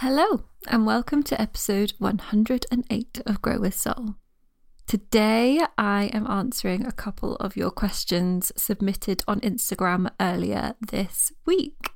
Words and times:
Hello, 0.00 0.44
and 0.68 0.86
welcome 0.86 1.24
to 1.24 1.40
episode 1.40 1.92
108 1.98 3.20
of 3.26 3.42
Grow 3.42 3.58
with 3.58 3.74
Soul. 3.74 4.14
Today, 4.86 5.60
I 5.76 6.04
am 6.12 6.24
answering 6.28 6.86
a 6.86 6.92
couple 6.92 7.34
of 7.38 7.56
your 7.56 7.72
questions 7.72 8.52
submitted 8.56 9.24
on 9.26 9.40
Instagram 9.40 10.08
earlier 10.20 10.76
this 10.88 11.32
week. 11.46 11.90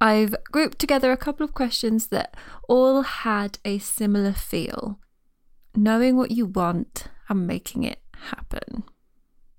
I've 0.00 0.36
grouped 0.52 0.78
together 0.78 1.10
a 1.10 1.16
couple 1.16 1.42
of 1.42 1.54
questions 1.54 2.06
that 2.10 2.36
all 2.68 3.02
had 3.02 3.58
a 3.64 3.80
similar 3.80 4.32
feel 4.32 5.00
knowing 5.74 6.16
what 6.16 6.30
you 6.30 6.46
want 6.46 7.08
and 7.28 7.48
making 7.48 7.82
it 7.82 7.98
happen. 8.30 8.84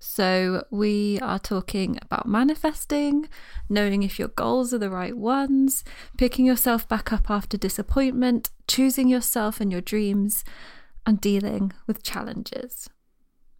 So, 0.08 0.64
we 0.70 1.18
are 1.20 1.40
talking 1.40 1.98
about 2.00 2.28
manifesting, 2.28 3.28
knowing 3.68 4.04
if 4.04 4.20
your 4.20 4.28
goals 4.28 4.72
are 4.72 4.78
the 4.78 4.88
right 4.88 5.14
ones, 5.16 5.82
picking 6.16 6.46
yourself 6.46 6.88
back 6.88 7.12
up 7.12 7.28
after 7.28 7.58
disappointment, 7.58 8.50
choosing 8.68 9.08
yourself 9.08 9.60
and 9.60 9.70
your 9.70 9.80
dreams, 9.80 10.44
and 11.04 11.20
dealing 11.20 11.72
with 11.88 12.04
challenges. 12.04 12.88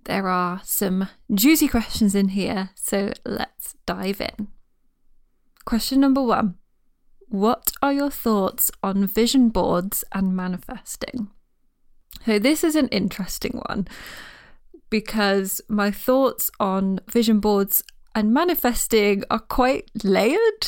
There 0.05 0.29
are 0.29 0.61
some 0.63 1.09
juicy 1.35 1.67
questions 1.67 2.15
in 2.15 2.29
here, 2.29 2.71
so 2.77 3.13
let's 3.27 3.75
dive 3.85 4.21
in. 4.21 4.49
Question 5.65 6.01
number 6.01 6.23
one 6.23 6.55
What 7.29 7.73
are 7.83 7.93
your 7.93 8.11
thoughts 8.11 8.71
on 8.85 9.09
vision 9.09 9.49
boards 9.51 10.05
and 10.13 10.35
manifesting? 10.35 11.29
So, 12.25 12.39
this 12.39 12.63
is 12.63 12.77
an 12.77 12.89
interesting 12.89 13.61
one 13.67 13.89
because 14.91 15.61
my 15.69 15.91
thoughts 15.91 16.51
on 16.61 17.01
vision 17.09 17.41
boards 17.41 17.83
and 18.15 18.33
manifesting 18.33 19.25
are 19.31 19.39
quite 19.39 19.91
layered. 20.03 20.67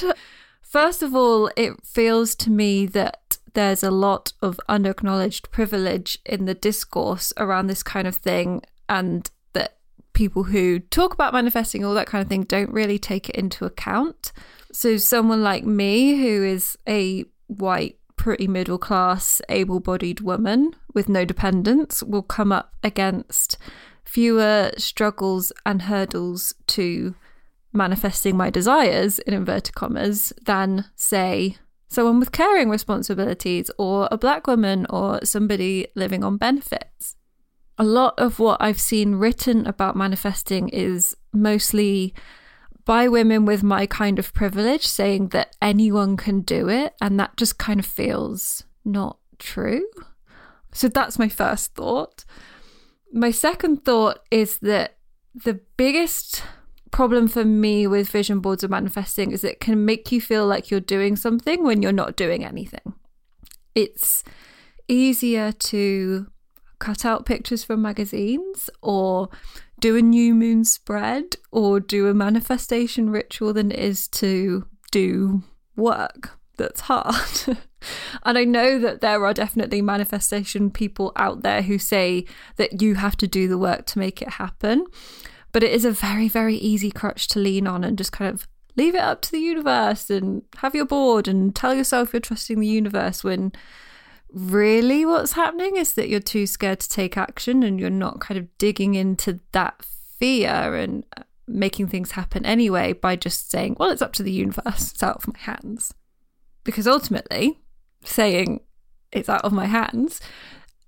First 0.61 1.03
of 1.03 1.15
all, 1.15 1.51
it 1.57 1.83
feels 1.83 2.35
to 2.37 2.51
me 2.51 2.85
that 2.87 3.39
there's 3.55 3.83
a 3.83 3.91
lot 3.91 4.33
of 4.43 4.61
unacknowledged 4.69 5.51
privilege 5.51 6.19
in 6.27 6.45
the 6.45 6.55
discourse 6.55 7.33
around 7.39 7.67
this 7.67 7.83
kind 7.83 8.07
of 8.07 8.15
thing, 8.15 8.63
and 8.89 9.31
that 9.55 9.79
people 10.13 10.45
who 10.45 10.79
talk 10.79 11.15
about 11.15 11.33
manifesting, 11.33 11.85
all 11.85 11.95
that 11.95 12.07
kind 12.07 12.23
of 12.23 12.29
thing, 12.29 12.43
don't 12.43 12.71
really 12.71 12.99
take 12.99 13.31
it 13.31 13.37
into 13.37 13.65
account. 13.65 14.31
So, 14.71 14.99
someone 14.99 15.43
like 15.43 15.65
me, 15.65 16.17
who 16.19 16.45
is 16.45 16.77
a 16.87 17.25
white, 17.47 17.99
pretty 18.17 18.47
middle 18.47 18.79
class, 18.79 19.41
able 19.49 19.81
bodied 19.81 20.21
woman 20.21 20.75
with 20.93 21.09
no 21.09 21.25
dependents, 21.25 22.03
will 22.03 22.23
come 22.23 22.53
up 22.53 22.75
against 22.83 23.57
fewer 24.09 24.71
struggles 24.79 25.53
and 25.67 25.83
hurdles 25.83 26.55
to 26.67 27.15
manifesting 27.75 28.35
my 28.39 28.49
desires, 28.49 29.19
in 29.19 29.35
inverted 29.35 29.75
commas, 29.75 30.33
than, 30.47 30.87
say, 30.97 31.59
someone 31.89 32.19
with 32.19 32.33
caring 32.33 32.71
responsibilities 32.71 33.71
or 33.79 34.09
a 34.11 34.17
black 34.17 34.47
woman 34.47 34.87
or 34.89 35.23
somebody 35.25 35.87
living 35.95 36.25
on 36.25 36.39
benefits. 36.39 37.17
A 37.77 37.85
lot 37.85 38.15
of 38.19 38.39
what 38.39 38.61
I've 38.63 38.81
seen 38.81 39.17
written 39.17 39.67
about 39.67 39.95
manifesting 39.95 40.71
is 40.71 41.15
mostly 41.33 42.15
by 42.87 43.09
women 43.09 43.45
with 43.45 43.63
my 43.63 43.85
kind 43.85 44.19
of 44.19 44.33
privilege 44.33 44.87
saying 44.87 45.29
that 45.29 45.55
anyone 45.61 46.17
can 46.17 46.41
do 46.41 46.71
it, 46.71 46.95
and 47.03 47.21
that 47.21 47.37
just 47.37 47.59
kind 47.59 47.79
of 47.79 47.85
feels 47.85 48.65
not 48.87 49.19
true. 49.39 49.87
So 50.73 50.89
that's 50.89 51.19
my 51.19 51.29
first 51.29 51.75
thought. 51.75 52.25
My 53.13 53.31
second 53.31 53.85
thought 53.85 54.21
is 54.31 54.59
that 54.59 54.97
the 55.35 55.61
biggest 55.77 56.43
problem 56.91 57.29
for 57.29 57.45
me 57.45 57.87
with 57.87 58.09
vision 58.09 58.41
boards 58.41 58.65
or 58.65 58.69
manifesting 58.69 59.31
is 59.33 59.45
it 59.45 59.61
can 59.61 59.85
make 59.85 60.11
you 60.11 60.21
feel 60.21 60.47
like 60.47 60.71
you're 60.71 60.81
doing 60.81 61.17
something 61.17 61.63
when 61.65 61.83
you're 61.83 61.93
not 61.93 62.17
doing 62.17 62.45
anything. 62.45 62.95
It's 63.75 64.25
easier 64.89 65.53
to 65.53 66.27
cut 66.79 67.05
out 67.05 67.27
pictures 67.27 67.65
from 67.65 67.83
magazines 67.83 68.71
or 68.83 69.29
do 69.81 69.97
a 69.97 70.03
new 70.03 70.35
moon 70.35 70.65
spread 70.65 71.37
or 71.51 71.81
do 71.81 72.09
a 72.09 72.15
manifestation 72.15 73.11
ritual 73.11 73.53
than 73.53 73.71
it 73.71 73.79
is 73.79 74.09
to 74.09 74.67
do 74.91 75.43
work 75.77 76.38
that's 76.59 76.83
hard. 76.83 77.59
And 78.25 78.37
I 78.37 78.45
know 78.45 78.79
that 78.79 79.01
there 79.01 79.25
are 79.25 79.35
definitely 79.35 79.83
manifestation 79.83 80.71
people 80.71 81.13
out 81.17 81.43
there 81.43 81.63
who 81.63 81.79
say 81.79 82.25
that 82.57 82.83
you 82.83 82.97
have 82.97 83.17
to 83.19 83.29
do 83.29 83.49
the 83.49 83.59
work 83.59 83.87
to 83.87 83.99
make 83.99 84.21
it 84.21 84.31
happen. 84.31 84.85
But 85.53 85.63
it 85.63 85.73
is 85.73 85.85
a 85.85 85.93
very, 85.93 86.29
very 86.29 86.57
easy 86.57 86.91
crutch 86.91 87.29
to 87.29 87.39
lean 87.39 87.67
on 87.67 87.85
and 87.85 87.97
just 87.97 88.13
kind 88.13 88.33
of 88.33 88.49
leave 88.77 88.95
it 88.95 89.01
up 89.01 89.23
to 89.23 89.33
the 89.33 89.41
universe 89.41 90.11
and 90.11 90.43
have 90.59 90.75
your 90.75 90.85
board 90.85 91.27
and 91.27 91.55
tell 91.55 91.75
yourself 91.75 92.13
you're 92.13 92.21
trusting 92.21 92.61
the 92.61 92.67
universe 92.67 93.25
when 93.25 93.53
really 94.31 95.05
what's 95.07 95.33
happening 95.33 95.77
is 95.77 95.95
that 95.95 96.09
you're 96.09 96.21
too 96.21 96.47
scared 96.47 96.79
to 96.79 96.89
take 96.89 97.17
action 97.17 97.63
and 97.63 97.81
you're 97.81 97.91
not 97.91 98.21
kind 98.21 98.39
of 98.39 98.59
digging 98.59 98.95
into 98.95 99.41
that 99.53 99.83
fear 100.19 100.75
and 100.77 101.05
making 101.49 101.89
things 101.89 102.13
happen 102.13 102.45
anyway 102.45 102.93
by 102.93 103.17
just 103.17 103.51
saying, 103.51 103.75
well, 103.81 103.91
it's 103.91 104.03
up 104.03 104.13
to 104.13 104.23
the 104.23 104.31
universe, 104.31 104.93
it's 104.93 105.03
out 105.03 105.17
of 105.17 105.27
my 105.27 105.39
hands. 105.39 105.95
Because 106.65 106.87
ultimately, 106.87 107.61
saying 108.05 108.61
it's 109.13 109.29
out 109.29 109.45
of 109.45 109.53
my 109.53 109.67
hands, 109.67 110.21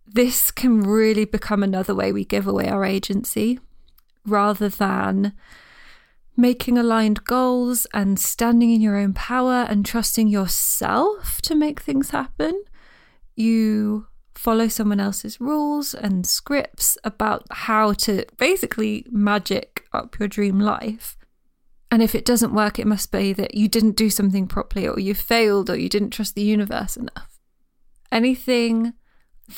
this 0.06 0.50
can 0.50 0.82
really 0.82 1.24
become 1.24 1.62
another 1.62 1.94
way 1.94 2.12
we 2.12 2.24
give 2.24 2.46
away 2.46 2.68
our 2.68 2.84
agency 2.84 3.60
rather 4.26 4.68
than 4.68 5.32
making 6.36 6.78
aligned 6.78 7.24
goals 7.24 7.86
and 7.92 8.18
standing 8.18 8.70
in 8.70 8.80
your 8.80 8.96
own 8.96 9.12
power 9.12 9.66
and 9.68 9.84
trusting 9.84 10.28
yourself 10.28 11.40
to 11.42 11.54
make 11.54 11.80
things 11.80 12.10
happen. 12.10 12.64
You 13.36 14.06
follow 14.34 14.68
someone 14.68 15.00
else's 15.00 15.40
rules 15.40 15.92
and 15.92 16.26
scripts 16.26 16.96
about 17.04 17.44
how 17.50 17.92
to 17.92 18.24
basically 18.38 19.04
magic 19.10 19.84
up 19.92 20.18
your 20.18 20.28
dream 20.28 20.58
life. 20.58 21.16
And 21.90 22.02
if 22.02 22.14
it 22.14 22.24
doesn't 22.24 22.54
work, 22.54 22.78
it 22.78 22.86
must 22.86 23.10
be 23.10 23.32
that 23.32 23.54
you 23.54 23.68
didn't 23.68 23.96
do 23.96 24.10
something 24.10 24.46
properly, 24.46 24.86
or 24.86 24.98
you 25.00 25.14
failed, 25.14 25.68
or 25.68 25.76
you 25.76 25.88
didn't 25.88 26.10
trust 26.10 26.34
the 26.34 26.42
universe 26.42 26.96
enough. 26.96 27.40
Anything 28.12 28.94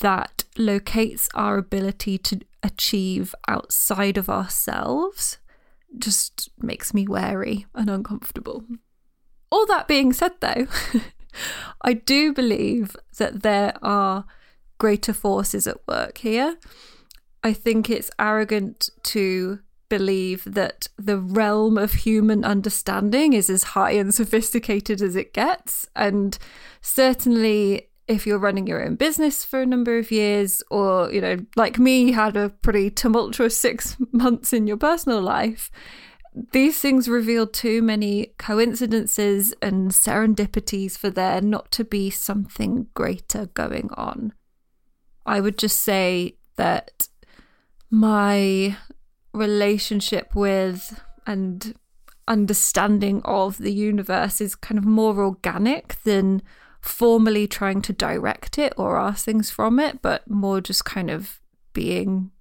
that 0.01 0.43
locates 0.57 1.29
our 1.35 1.57
ability 1.57 2.17
to 2.17 2.41
achieve 2.63 3.35
outside 3.47 4.17
of 4.17 4.29
ourselves 4.29 5.37
just 5.97 6.49
makes 6.57 6.93
me 6.93 7.07
wary 7.07 7.67
and 7.75 7.89
uncomfortable. 7.89 8.65
All 9.51 9.67
that 9.67 9.87
being 9.87 10.13
said, 10.13 10.31
though, 10.39 10.65
I 11.81 11.93
do 11.93 12.33
believe 12.33 12.95
that 13.17 13.43
there 13.43 13.73
are 13.83 14.25
greater 14.79 15.13
forces 15.13 15.67
at 15.67 15.77
work 15.87 16.19
here. 16.19 16.57
I 17.43 17.53
think 17.53 17.89
it's 17.89 18.09
arrogant 18.17 18.89
to 19.03 19.59
believe 19.97 20.43
that 20.47 20.87
the 20.97 21.19
realm 21.19 21.77
of 21.77 21.93
human 21.93 22.43
understanding 22.43 23.33
is 23.33 23.47
as 23.47 23.61
high 23.61 23.91
and 23.91 24.11
sophisticated 24.11 25.03
as 25.03 25.15
it 25.15 25.35
gets. 25.35 25.87
And 25.95 26.35
certainly, 26.81 27.89
if 28.07 28.25
you're 28.25 28.39
running 28.39 28.65
your 28.65 28.83
own 28.83 28.95
business 28.95 29.45
for 29.45 29.61
a 29.61 29.67
number 29.67 29.99
of 29.99 30.09
years, 30.09 30.63
or, 30.71 31.13
you 31.13 31.21
know, 31.21 31.37
like 31.55 31.77
me, 31.77 32.11
had 32.11 32.35
a 32.35 32.49
pretty 32.49 32.89
tumultuous 32.89 33.55
six 33.55 33.95
months 34.11 34.51
in 34.51 34.65
your 34.65 34.77
personal 34.77 35.21
life, 35.21 35.69
these 36.53 36.79
things 36.79 37.07
reveal 37.07 37.45
too 37.45 37.83
many 37.83 38.33
coincidences 38.39 39.53
and 39.61 39.91
serendipities 39.91 40.97
for 40.97 41.11
there 41.11 41.39
not 41.39 41.71
to 41.73 41.85
be 41.85 42.09
something 42.09 42.87
greater 42.95 43.45
going 43.53 43.91
on. 43.95 44.33
I 45.23 45.39
would 45.39 45.59
just 45.59 45.81
say 45.81 46.37
that 46.55 47.07
my 47.91 48.75
relationship 49.33 50.35
with 50.35 51.01
and 51.25 51.75
understanding 52.27 53.21
of 53.25 53.57
the 53.57 53.73
universe 53.73 54.39
is 54.39 54.55
kind 54.55 54.77
of 54.77 54.85
more 54.85 55.19
organic 55.23 56.01
than 56.03 56.41
formally 56.81 57.47
trying 57.47 57.81
to 57.81 57.93
direct 57.93 58.57
it 58.57 58.73
or 58.77 58.97
ask 58.97 59.25
things 59.25 59.49
from 59.49 59.79
it, 59.79 60.01
but 60.01 60.29
more 60.29 60.61
just 60.61 60.85
kind 60.85 61.09
of 61.09 61.41
being 61.73 62.31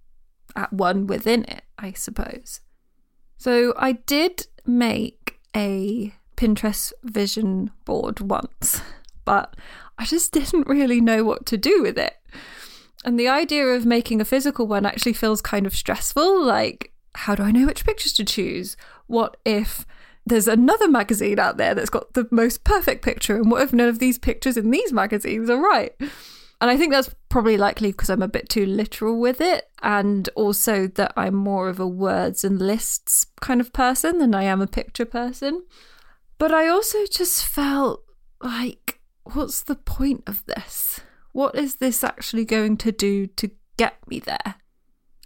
at 0.56 0.72
one 0.72 1.06
within 1.06 1.44
it, 1.44 1.62
I 1.78 1.92
suppose. 1.92 2.60
So 3.38 3.72
I 3.76 3.92
did 3.92 4.46
make 4.66 5.40
a 5.54 6.14
Pinterest 6.36 6.92
vision 7.02 7.70
board 7.84 8.20
once, 8.20 8.80
but 9.24 9.56
I 9.98 10.04
just 10.04 10.32
didn't 10.32 10.68
really 10.68 11.00
know 11.00 11.24
what 11.24 11.46
to 11.46 11.56
do 11.56 11.82
with 11.82 11.98
it. 11.98 12.16
And 13.04 13.18
the 13.18 13.28
idea 13.28 13.66
of 13.66 13.84
making 13.84 14.20
a 14.20 14.24
physical 14.24 14.66
one 14.66 14.86
actually 14.86 15.12
feels 15.12 15.42
kind 15.42 15.66
of 15.66 15.74
stressful. 15.74 16.44
Like, 16.44 16.92
how 17.14 17.34
do 17.34 17.42
I 17.42 17.50
know 17.50 17.66
which 17.66 17.84
pictures 17.84 18.12
to 18.14 18.24
choose? 18.24 18.76
What 19.06 19.36
if 19.44 19.84
there's 20.24 20.46
another 20.48 20.88
magazine 20.88 21.38
out 21.38 21.56
there 21.56 21.74
that's 21.74 21.90
got 21.90 22.14
the 22.14 22.28
most 22.30 22.64
perfect 22.64 23.04
picture? 23.04 23.36
And 23.36 23.50
what 23.50 23.62
if 23.62 23.72
none 23.72 23.88
of 23.88 23.98
these 23.98 24.18
pictures 24.18 24.56
in 24.56 24.70
these 24.70 24.92
magazines 24.92 25.50
are 25.50 25.60
right? 25.60 25.92
And 26.60 26.70
I 26.70 26.76
think 26.76 26.92
that's 26.92 27.12
probably 27.28 27.56
likely 27.56 27.90
because 27.90 28.08
I'm 28.08 28.22
a 28.22 28.28
bit 28.28 28.48
too 28.48 28.64
literal 28.64 29.18
with 29.18 29.40
it. 29.40 29.68
And 29.82 30.28
also 30.36 30.86
that 30.86 31.12
I'm 31.16 31.34
more 31.34 31.68
of 31.68 31.80
a 31.80 31.88
words 31.88 32.44
and 32.44 32.60
lists 32.60 33.26
kind 33.40 33.60
of 33.60 33.72
person 33.72 34.18
than 34.18 34.32
I 34.32 34.44
am 34.44 34.60
a 34.60 34.68
picture 34.68 35.04
person. 35.04 35.64
But 36.38 36.52
I 36.52 36.68
also 36.68 36.98
just 37.10 37.44
felt 37.44 38.04
like, 38.40 39.00
what's 39.24 39.62
the 39.62 39.74
point 39.74 40.22
of 40.28 40.46
this? 40.46 41.00
What 41.32 41.54
is 41.54 41.76
this 41.76 42.04
actually 42.04 42.44
going 42.44 42.76
to 42.78 42.92
do 42.92 43.26
to 43.26 43.50
get 43.76 43.96
me 44.08 44.20
there? 44.20 44.56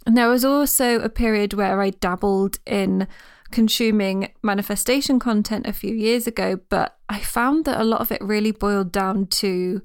And 0.05 0.17
there 0.17 0.29
was 0.29 0.45
also 0.45 0.99
a 0.99 1.09
period 1.09 1.53
where 1.53 1.81
I 1.81 1.89
dabbled 1.89 2.59
in 2.65 3.07
consuming 3.51 4.31
manifestation 4.41 5.19
content 5.19 5.67
a 5.67 5.73
few 5.73 5.93
years 5.93 6.27
ago, 6.27 6.59
but 6.69 6.97
I 7.09 7.19
found 7.19 7.65
that 7.65 7.79
a 7.79 7.83
lot 7.83 8.01
of 8.01 8.11
it 8.11 8.21
really 8.21 8.51
boiled 8.51 8.91
down 8.91 9.27
to 9.27 9.81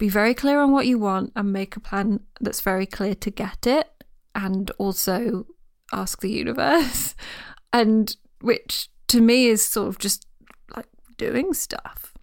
be 0.00 0.08
very 0.08 0.34
clear 0.34 0.60
on 0.60 0.72
what 0.72 0.86
you 0.86 0.98
want 0.98 1.30
and 1.36 1.52
make 1.52 1.76
a 1.76 1.80
plan 1.80 2.20
that's 2.40 2.62
very 2.62 2.86
clear 2.86 3.14
to 3.14 3.30
get 3.30 3.66
it 3.66 3.86
and 4.34 4.70
also 4.78 5.46
ask 5.92 6.20
the 6.20 6.30
universe 6.30 7.14
and 7.72 8.16
which 8.40 8.88
to 9.08 9.20
me 9.20 9.46
is 9.46 9.62
sort 9.62 9.88
of 9.88 9.98
just 9.98 10.26
like 10.74 10.86
doing 11.18 11.52
stuff 11.52 12.14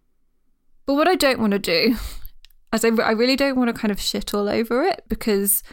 but 0.85 0.95
what 0.95 1.07
i 1.07 1.15
don't 1.15 1.39
want 1.39 1.51
to 1.51 1.59
do 1.59 1.95
as 2.73 2.83
I, 2.83 2.89
I 2.89 3.11
really 3.11 3.35
don't 3.35 3.57
want 3.57 3.73
to 3.73 3.79
kind 3.79 3.91
of 3.91 3.99
shit 3.99 4.33
all 4.33 4.49
over 4.49 4.83
it 4.83 5.03
because 5.07 5.63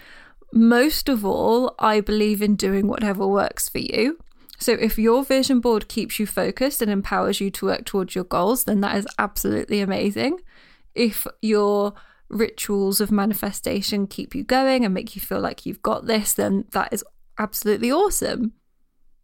most 0.52 1.08
of 1.08 1.24
all 1.24 1.74
i 1.78 2.00
believe 2.00 2.40
in 2.40 2.54
doing 2.54 2.86
whatever 2.86 3.26
works 3.26 3.68
for 3.68 3.78
you 3.78 4.18
so 4.58 4.72
if 4.72 4.98
your 4.98 5.24
vision 5.24 5.60
board 5.60 5.88
keeps 5.88 6.18
you 6.18 6.26
focused 6.26 6.80
and 6.80 6.90
empowers 6.90 7.40
you 7.40 7.50
to 7.50 7.66
work 7.66 7.84
towards 7.84 8.14
your 8.14 8.24
goals 8.24 8.64
then 8.64 8.80
that 8.80 8.96
is 8.96 9.06
absolutely 9.18 9.80
amazing 9.80 10.38
if 10.94 11.26
your 11.42 11.94
rituals 12.28 13.00
of 13.00 13.10
manifestation 13.10 14.06
keep 14.06 14.34
you 14.34 14.44
going 14.44 14.84
and 14.84 14.94
make 14.94 15.14
you 15.14 15.22
feel 15.22 15.40
like 15.40 15.66
you've 15.66 15.82
got 15.82 16.06
this, 16.06 16.32
then 16.32 16.64
that 16.72 16.92
is 16.92 17.04
absolutely 17.38 17.90
awesome. 17.90 18.52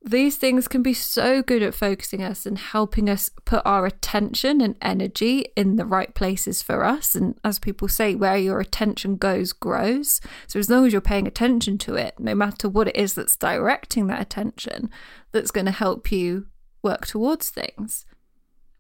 These 0.03 0.39
things 0.39 0.67
can 0.67 0.83
be 0.83 0.95
so 0.95 1.43
good 1.43 1.63
at 1.63 1.75
focusing 1.75 2.23
us 2.23 2.47
and 2.47 2.57
helping 2.57 3.11
us 3.11 3.31
put 3.45 3.61
our 3.67 3.85
attention 3.85 4.63
and 4.63 4.75
energy 4.81 5.47
in 5.57 5.77
the 5.77 5.85
right 5.85 6.15
places 6.15 6.63
for 6.63 6.85
us. 6.85 7.15
And 7.15 7.39
as 7.45 7.59
people 7.59 7.87
say, 7.87 8.15
where 8.15 8.39
your 8.39 8.61
attention 8.61 9.17
goes, 9.17 9.53
grows. 9.53 10.23
So 10.47 10.59
as 10.59 10.71
long 10.71 10.87
as 10.87 10.93
you're 10.93 11.03
paying 11.03 11.27
attention 11.27 11.77
to 11.79 11.97
it, 11.97 12.15
no 12.19 12.35
matter 12.35 12.67
what 12.67 12.89
it 12.89 12.97
is 12.97 13.13
that's 13.13 13.37
directing 13.37 14.07
that 14.07 14.23
attention, 14.23 14.89
that's 15.33 15.51
going 15.51 15.67
to 15.67 15.73
help 15.73 16.11
you 16.11 16.47
work 16.83 17.07
towards 17.07 17.51
things. 17.51 18.07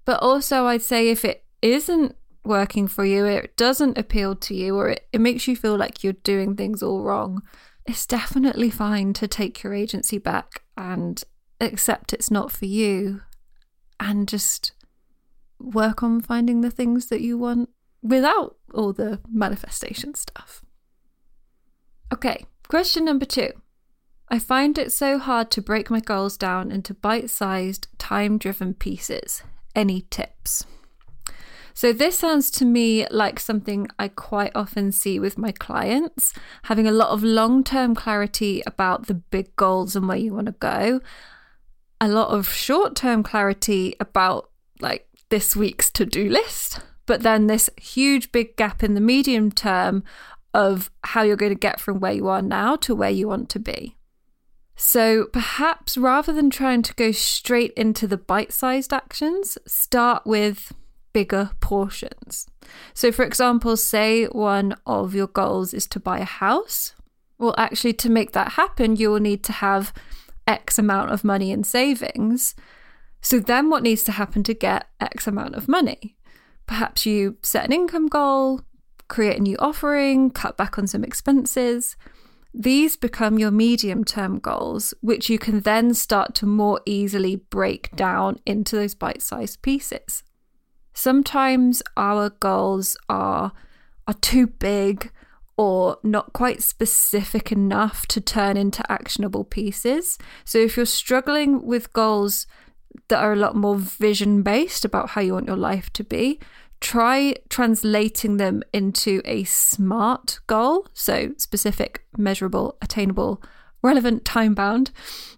But 0.06 0.23
also, 0.23 0.66
I'd 0.66 0.81
say 0.81 1.11
if 1.11 1.25
it 1.25 1.44
isn't 1.61 2.16
working 2.44 2.88
for 2.88 3.05
you, 3.05 3.26
it 3.26 3.56
doesn't 3.58 3.99
appeal 3.99 4.34
to 4.37 4.55
you, 4.55 4.76
or 4.76 4.88
it, 4.88 5.06
it 5.12 5.20
makes 5.20 5.46
you 5.46 5.55
feel 5.55 5.76
like 5.76 6.02
you're 6.02 6.14
doing 6.14 6.56
things 6.56 6.82
all 6.82 7.02
wrong, 7.02 7.43
it's 7.87 8.06
definitely 8.06 8.71
fine 8.71 9.12
to 9.15 9.27
take 9.27 9.62
your 9.62 9.75
agency 9.75 10.19
back 10.19 10.62
and 10.77 11.23
accept 11.61 12.12
it's 12.12 12.31
not 12.31 12.53
for 12.53 12.67
you 12.67 13.23
and 13.99 14.29
just 14.29 14.73
work 15.59 16.03
on 16.03 16.21
finding 16.21 16.61
the 16.61 16.71
things 16.71 17.06
that 17.06 17.21
you 17.21 17.37
want 17.37 17.69
without 18.03 18.56
all 18.73 18.93
the 18.93 19.21
manifestation 19.31 20.15
stuff. 20.15 20.65
Okay, 22.12 22.47
question 22.69 23.05
number 23.05 23.27
two. 23.27 23.50
I 24.29 24.38
find 24.38 24.79
it 24.79 24.93
so 24.93 25.19
hard 25.19 25.50
to 25.53 25.62
break 25.62 25.91
my 25.91 26.00
goals 26.00 26.37
down 26.37 26.71
into 26.71 26.94
bite 26.94 27.31
sized, 27.31 27.88
time 27.99 28.38
driven 28.38 28.75
pieces. 28.75 29.43
Any 29.75 30.03
tips? 30.11 30.65
So, 31.75 31.93
this 31.93 32.19
sounds 32.19 32.50
to 32.52 32.64
me 32.64 33.06
like 33.11 33.40
something 33.40 33.88
I 33.99 34.08
quite 34.08 34.52
often 34.55 34.93
see 34.93 35.19
with 35.19 35.38
my 35.38 35.52
clients, 35.52 36.32
having 36.64 36.87
a 36.87 36.93
lot 36.93 37.11
of 37.11 37.22
long 37.22 37.64
term 37.64 37.94
clarity 37.94 38.62
about 38.67 39.06
the 39.06 39.14
big 39.14 39.55
goals 39.56 39.96
and 39.96 40.08
where 40.08 40.17
you 40.17 40.34
want 40.34 40.46
to 40.46 40.52
go, 40.52 41.00
a 42.00 42.08
lot 42.08 42.28
of 42.28 42.49
short 42.49 42.96
term 42.96 43.22
clarity 43.22 43.94
about 44.00 44.50
like 44.81 45.06
this 45.28 45.55
week's 45.55 45.90
to 45.90 46.05
do 46.05 46.28
list, 46.28 46.81
but 47.06 47.22
then 47.22 47.46
this 47.46 47.70
huge 47.76 48.32
big 48.32 48.56
gap 48.56 48.82
in 48.82 48.94
the 48.94 49.00
medium 49.00 49.50
term 49.50 50.02
of 50.52 50.90
how 51.05 51.23
you're 51.23 51.37
going 51.37 51.52
to 51.52 51.58
get 51.58 51.81
from 51.81 52.00
where 52.00 52.12
you 52.12 52.28
are 52.28 52.43
now 52.43 52.76
to 52.76 52.94
where 52.94 53.11
you 53.11 53.28
want 53.28 53.49
to 53.50 53.58
be. 53.58 53.96
So 54.75 55.26
perhaps 55.26 55.99
rather 55.99 56.32
than 56.32 56.49
trying 56.49 56.82
to 56.82 56.94
go 56.94 57.12
straight 57.12 57.73
into 57.75 58.06
the 58.06 58.16
bite 58.16 58.52
sized 58.52 58.93
actions, 58.93 59.58
start 59.66 60.26
with 60.26 60.73
bigger 61.12 61.51
portions. 61.61 62.47
So, 62.95 63.12
for 63.12 63.25
example, 63.25 63.77
say 63.77 64.27
one 64.27 64.75
of 64.87 65.15
your 65.15 65.27
goals 65.27 65.75
is 65.75 65.87
to 65.89 66.01
buy 66.01 66.19
a 66.19 66.25
house. 66.25 66.95
Well, 67.39 67.55
actually, 67.57 67.95
to 67.95 68.11
make 68.11 68.33
that 68.33 68.53
happen, 68.53 68.97
you 68.97 69.11
will 69.11 69.21
need 69.21 69.43
to 69.45 69.53
have 69.53 69.93
X 70.47 70.79
amount 70.79 71.11
of 71.11 71.25
money 71.25 71.51
in 71.51 71.65
savings. 71.65 72.55
So, 73.23 73.39
then 73.39 73.71
what 73.71 73.83
needs 73.83 74.05
to 74.05 74.12
happen 74.12 74.43
to 74.45 74.55
get 74.55 74.87
X 75.01 75.27
amount 75.27 75.55
of 75.55 75.69
money? 75.69 76.17
Perhaps 76.67 77.07
you 77.07 77.37
set 77.43 77.65
an 77.65 77.73
income 77.73 78.07
goal, 78.07 78.62
create 79.09 79.39
a 79.39 79.43
new 79.43 79.57
offering, 79.59 80.31
cut 80.31 80.57
back 80.57 80.79
on 80.79 80.87
some 80.87 81.03
expenses. 81.03 81.97
These 82.53 82.97
become 82.97 83.39
your 83.39 83.51
medium 83.51 84.05
term 84.05 84.39
goals, 84.39 84.93
which 85.01 85.29
you 85.31 85.39
can 85.39 85.61
then 85.61 85.95
start 85.95 86.35
to 86.37 86.47
more 86.47 86.81
easily 86.85 87.37
break 87.37 87.95
down 87.95 88.41
into 88.45 88.77
those 88.77 88.95
bite 88.95 89.23
sized 89.23 89.62
pieces. 89.62 90.25
Sometimes 90.94 91.82
our 91.96 92.31
goals 92.31 92.96
are 93.08 93.52
are 94.06 94.14
too 94.14 94.46
big 94.46 95.12
or 95.56 95.98
not 96.02 96.32
quite 96.32 96.62
specific 96.62 97.52
enough 97.52 98.06
to 98.06 98.20
turn 98.20 98.56
into 98.56 98.82
actionable 98.90 99.44
pieces. 99.44 100.19
So 100.44 100.58
if 100.58 100.76
you're 100.76 100.87
struggling 100.87 101.66
with 101.66 101.92
goals 101.92 102.46
that 103.08 103.22
are 103.22 103.34
a 103.34 103.37
lot 103.37 103.54
more 103.54 103.76
vision 103.76 104.42
based 104.42 104.84
about 104.84 105.10
how 105.10 105.20
you 105.20 105.34
want 105.34 105.46
your 105.46 105.56
life 105.56 105.92
to 105.92 106.02
be, 106.02 106.40
try 106.81 107.34
translating 107.50 108.38
them 108.38 108.62
into 108.72 109.20
a 109.26 109.44
SMART 109.44 110.40
goal. 110.46 110.88
So 110.94 111.35
specific, 111.37 112.04
measurable, 112.16 112.78
attainable, 112.80 113.42
relevant, 113.82 114.25
time 114.25 114.54
bound, 114.54 114.90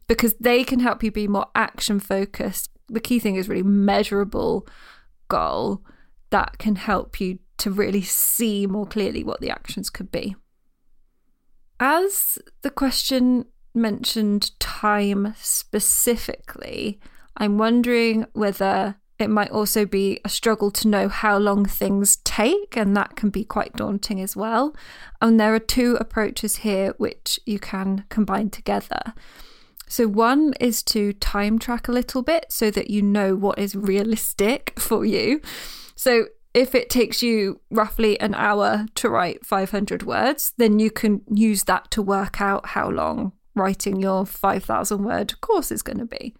because 0.06 0.34
they 0.40 0.62
can 0.62 0.80
help 0.80 1.02
you 1.02 1.10
be 1.10 1.26
more 1.26 1.46
action 1.54 1.98
focused. 1.98 2.70
The 2.88 3.00
key 3.00 3.18
thing 3.18 3.36
is 3.36 3.48
really 3.48 3.62
measurable 3.62 4.68
goal 5.32 5.82
that 6.30 6.58
can 6.58 6.76
help 6.76 7.20
you 7.20 7.38
to 7.58 7.70
really 7.70 8.02
see 8.02 8.66
more 8.66 8.86
clearly 8.86 9.24
what 9.24 9.40
the 9.40 9.50
actions 9.50 9.88
could 9.90 10.10
be. 10.10 10.36
As 11.80 12.38
the 12.62 12.70
question 12.70 13.46
mentioned 13.74 14.58
time 14.60 15.34
specifically, 15.38 17.00
I'm 17.36 17.58
wondering 17.58 18.26
whether 18.32 18.96
it 19.18 19.28
might 19.28 19.50
also 19.50 19.86
be 19.86 20.20
a 20.24 20.28
struggle 20.28 20.70
to 20.72 20.88
know 20.88 21.08
how 21.08 21.38
long 21.38 21.64
things 21.64 22.16
take, 22.24 22.76
and 22.76 22.96
that 22.96 23.14
can 23.14 23.30
be 23.30 23.44
quite 23.44 23.74
daunting 23.74 24.20
as 24.20 24.34
well. 24.34 24.74
And 25.20 25.38
there 25.38 25.54
are 25.54 25.60
two 25.60 25.96
approaches 26.00 26.56
here 26.56 26.94
which 26.98 27.38
you 27.46 27.58
can 27.58 28.04
combine 28.08 28.50
together. 28.50 29.14
So, 29.92 30.08
one 30.08 30.54
is 30.58 30.82
to 30.84 31.12
time 31.12 31.58
track 31.58 31.86
a 31.86 31.92
little 31.92 32.22
bit 32.22 32.46
so 32.48 32.70
that 32.70 32.88
you 32.88 33.02
know 33.02 33.36
what 33.36 33.58
is 33.58 33.76
realistic 33.76 34.72
for 34.78 35.04
you. 35.04 35.42
So, 35.96 36.28
if 36.54 36.74
it 36.74 36.88
takes 36.88 37.22
you 37.22 37.60
roughly 37.70 38.18
an 38.18 38.34
hour 38.34 38.86
to 38.94 39.10
write 39.10 39.44
500 39.44 40.04
words, 40.04 40.54
then 40.56 40.78
you 40.78 40.90
can 40.90 41.20
use 41.30 41.64
that 41.64 41.90
to 41.90 42.00
work 42.00 42.40
out 42.40 42.68
how 42.68 42.88
long 42.88 43.32
writing 43.54 44.00
your 44.00 44.24
5,000 44.24 45.04
word 45.04 45.38
course 45.42 45.70
is 45.70 45.82
going 45.82 45.98
to 45.98 46.06
be. 46.06 46.34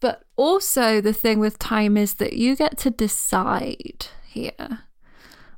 But 0.00 0.24
also, 0.34 1.00
the 1.00 1.12
thing 1.12 1.38
with 1.38 1.60
time 1.60 1.96
is 1.96 2.14
that 2.14 2.32
you 2.32 2.56
get 2.56 2.76
to 2.78 2.90
decide 2.90 4.08
here. 4.26 4.80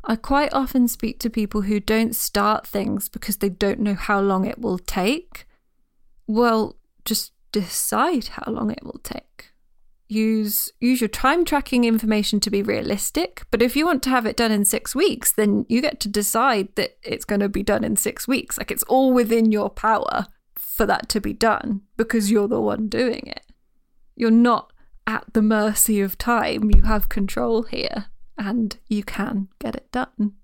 I 0.04 0.16
quite 0.16 0.52
often 0.52 0.86
speak 0.86 1.18
to 1.20 1.30
people 1.30 1.62
who 1.62 1.80
don't 1.80 2.14
start 2.14 2.66
things 2.66 3.08
because 3.08 3.38
they 3.38 3.48
don't 3.48 3.80
know 3.80 3.94
how 3.94 4.20
long 4.20 4.44
it 4.44 4.58
will 4.58 4.78
take. 4.78 5.46
Well, 6.26 6.76
just 7.04 7.32
decide 7.52 8.28
how 8.28 8.50
long 8.50 8.71
it 8.71 8.82
will 8.82 9.00
take. 9.02 9.52
Use 10.09 10.71
use 10.80 11.00
your 11.00 11.09
time 11.09 11.44
tracking 11.44 11.85
information 11.85 12.38
to 12.40 12.50
be 12.50 12.62
realistic, 12.62 13.44
but 13.50 13.62
if 13.62 13.75
you 13.75 13.87
want 13.87 14.02
to 14.02 14.11
have 14.11 14.26
it 14.26 14.37
done 14.37 14.52
in 14.52 14.64
6 14.64 14.94
weeks, 14.94 15.32
then 15.32 15.64
you 15.68 15.80
get 15.80 16.00
to 16.00 16.09
decide 16.09 16.68
that 16.75 16.99
it's 17.02 17.25
going 17.25 17.40
to 17.40 17.49
be 17.49 17.62
done 17.62 17.82
in 17.82 17.97
6 17.97 18.28
weeks. 18.28 18.59
Like 18.59 18.71
it's 18.71 18.82
all 18.85 19.12
within 19.12 19.50
your 19.50 19.71
power 19.71 20.26
for 20.56 20.87
that 20.87 21.09
to 21.11 21.21
be 21.21 21.32
done 21.32 21.82
because 21.97 22.30
you're 22.30 22.49
the 22.49 22.61
one 22.61 22.88
doing 22.88 23.26
it. 23.26 23.47
You're 24.14 24.30
not 24.30 24.73
at 25.06 25.25
the 25.32 25.42
mercy 25.42 26.00
of 26.00 26.18
time. 26.18 26.71
You 26.75 26.82
have 26.82 27.09
control 27.09 27.62
here 27.62 28.06
and 28.38 28.76
you 28.88 29.02
can 29.02 29.49
get 29.59 29.76
it 29.76 29.90
done. 29.92 30.35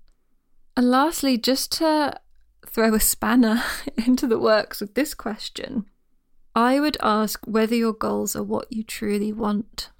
And 0.75 0.89
lastly, 0.89 1.37
just 1.37 1.71
to 1.73 2.19
throw 2.67 2.93
a 2.93 2.99
spanner 2.99 3.63
into 4.05 4.27
the 4.27 4.39
works 4.39 4.79
with 4.81 4.95
this 4.95 5.13
question, 5.13 5.85
I 6.55 6.79
would 6.79 6.97
ask 7.01 7.45
whether 7.45 7.75
your 7.75 7.93
goals 7.93 8.35
are 8.35 8.43
what 8.43 8.71
you 8.71 8.83
truly 8.83 9.31
want. 9.31 9.91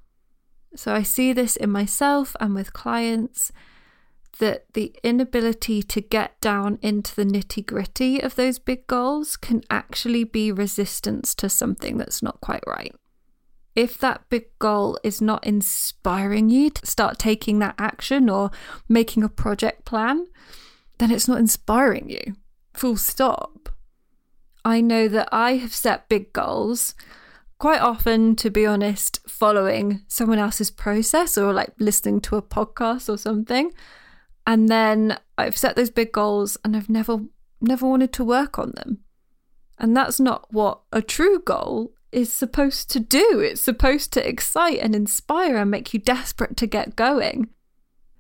So 0.76 0.94
I 0.94 1.04
see 1.04 1.34
this 1.34 1.56
in 1.56 1.70
myself 1.70 2.36
and 2.40 2.54
with 2.54 2.74
clients 2.74 3.52
that 4.40 4.66
the 4.74 4.96
inability 5.04 5.84
to 5.84 6.02
get 6.02 6.40
down 6.42 6.80
into 6.82 7.16
the 7.16 7.26
nitty 7.26 7.66
gritty 7.66 8.20
of 8.20 8.36
those 8.36 8.58
big 8.58 8.88
goals 8.88 9.36
can 9.38 9.62
actually 9.70 10.24
be 10.24 10.52
resistance 10.52 11.36
to 11.36 11.50
something 11.50 11.98
that's 11.98 12.24
not 12.24 12.40
quite 12.42 12.64
right. 12.66 12.96
If 13.76 13.98
that 14.00 14.30
big 14.30 14.46
goal 14.58 15.00
is 15.04 15.22
not 15.22 15.46
inspiring 15.46 16.50
you 16.50 16.70
to 16.72 16.86
start 16.86 17.20
taking 17.20 17.60
that 17.60 17.76
action 17.78 18.30
or 18.30 18.52
making 18.88 19.24
a 19.24 19.30
project 19.30 19.86
plan, 19.86 20.26
then 20.98 21.12
it's 21.12 21.28
not 21.28 21.40
inspiring 21.40 22.10
you. 22.10 22.36
Full 22.74 22.98
stop. 22.98 23.70
I 24.66 24.82
know 24.82 25.08
that 25.08 25.30
I 25.32 25.54
have 25.58 25.74
set 25.74 26.10
big 26.10 26.34
goals 26.34 26.96
quite 27.60 27.82
often, 27.82 28.36
to 28.38 28.50
be 28.50 28.66
honest, 28.66 29.20
following 29.28 30.02
someone 30.08 30.40
else's 30.40 30.72
process 30.72 31.38
or 31.38 31.54
like 31.54 31.74
listening 31.80 32.22
to 32.22 32.38
a 32.38 32.42
podcast 32.42 33.10
or 33.10 33.18
something. 33.18 33.72
And 34.48 34.70
then 34.70 35.20
I've 35.38 35.58
set 35.58 35.76
those 35.76 35.90
big 35.90 36.12
goals 36.12 36.58
and 36.64 36.76
I've 36.76 36.90
never 36.90 37.20
never 37.62 37.86
wanted 37.86 38.14
to 38.14 38.24
work 38.24 38.58
on 38.58 38.72
them. 38.72 39.00
And 39.78 39.96
that's 39.96 40.20
not 40.20 40.52
what 40.52 40.82
a 40.92 41.02
true 41.02 41.40
goal 41.40 41.94
is 42.12 42.32
supposed 42.32 42.90
to 42.92 43.00
do. 43.00 43.40
It's 43.40 43.62
supposed 43.62 44.12
to 44.14 44.28
excite 44.28 44.80
and 44.80 44.96
inspire 44.96 45.58
and 45.58 45.72
make 45.72 45.94
you 45.94 46.00
desperate 46.00 46.58
to 46.58 46.68
get 46.68 46.96
going. 46.96 47.50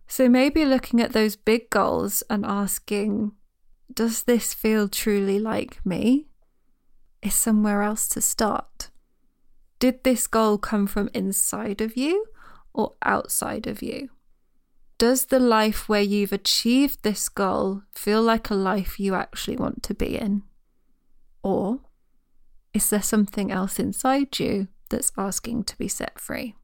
So 0.07 0.29
maybe 0.29 0.65
looking 0.65 1.01
at 1.01 1.13
those 1.13 1.35
big 1.35 1.69
goals 1.69 2.23
and 2.29 2.45
asking, 2.45 3.33
does 3.93 4.23
this 4.23 4.53
feel 4.53 4.87
truly 4.87 5.39
like 5.39 5.85
me? 5.85 6.28
Is 7.21 7.33
somewhere 7.33 7.81
else 7.81 8.07
to 8.09 8.21
start. 8.21 8.89
Did 9.79 10.03
this 10.03 10.27
goal 10.27 10.57
come 10.57 10.87
from 10.87 11.09
inside 11.13 11.81
of 11.81 11.97
you 11.97 12.25
or 12.73 12.93
outside 13.03 13.67
of 13.67 13.81
you? 13.81 14.09
Does 14.97 15.25
the 15.25 15.39
life 15.39 15.87
where 15.87 16.01
you've 16.01 16.33
achieved 16.33 17.03
this 17.03 17.29
goal 17.29 17.83
feel 17.91 18.21
like 18.21 18.49
a 18.49 18.55
life 18.55 18.99
you 18.99 19.15
actually 19.15 19.57
want 19.57 19.81
to 19.83 19.93
be 19.93 20.17
in? 20.17 20.43
Or 21.41 21.79
is 22.73 22.89
there 22.89 23.01
something 23.01 23.51
else 23.51 23.79
inside 23.79 24.39
you 24.39 24.67
that's 24.89 25.11
asking 25.17 25.63
to 25.65 25.77
be 25.77 25.87
set 25.87 26.19
free? 26.19 26.55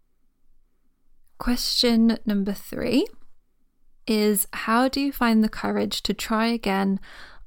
Question 1.38 2.18
number 2.26 2.54
three 2.54 3.08
is 4.08 4.48
How 4.52 4.88
do 4.88 5.00
you 5.00 5.12
find 5.12 5.44
the 5.44 5.50
courage 5.50 6.04
to 6.04 6.14
try 6.14 6.48
again 6.48 7.00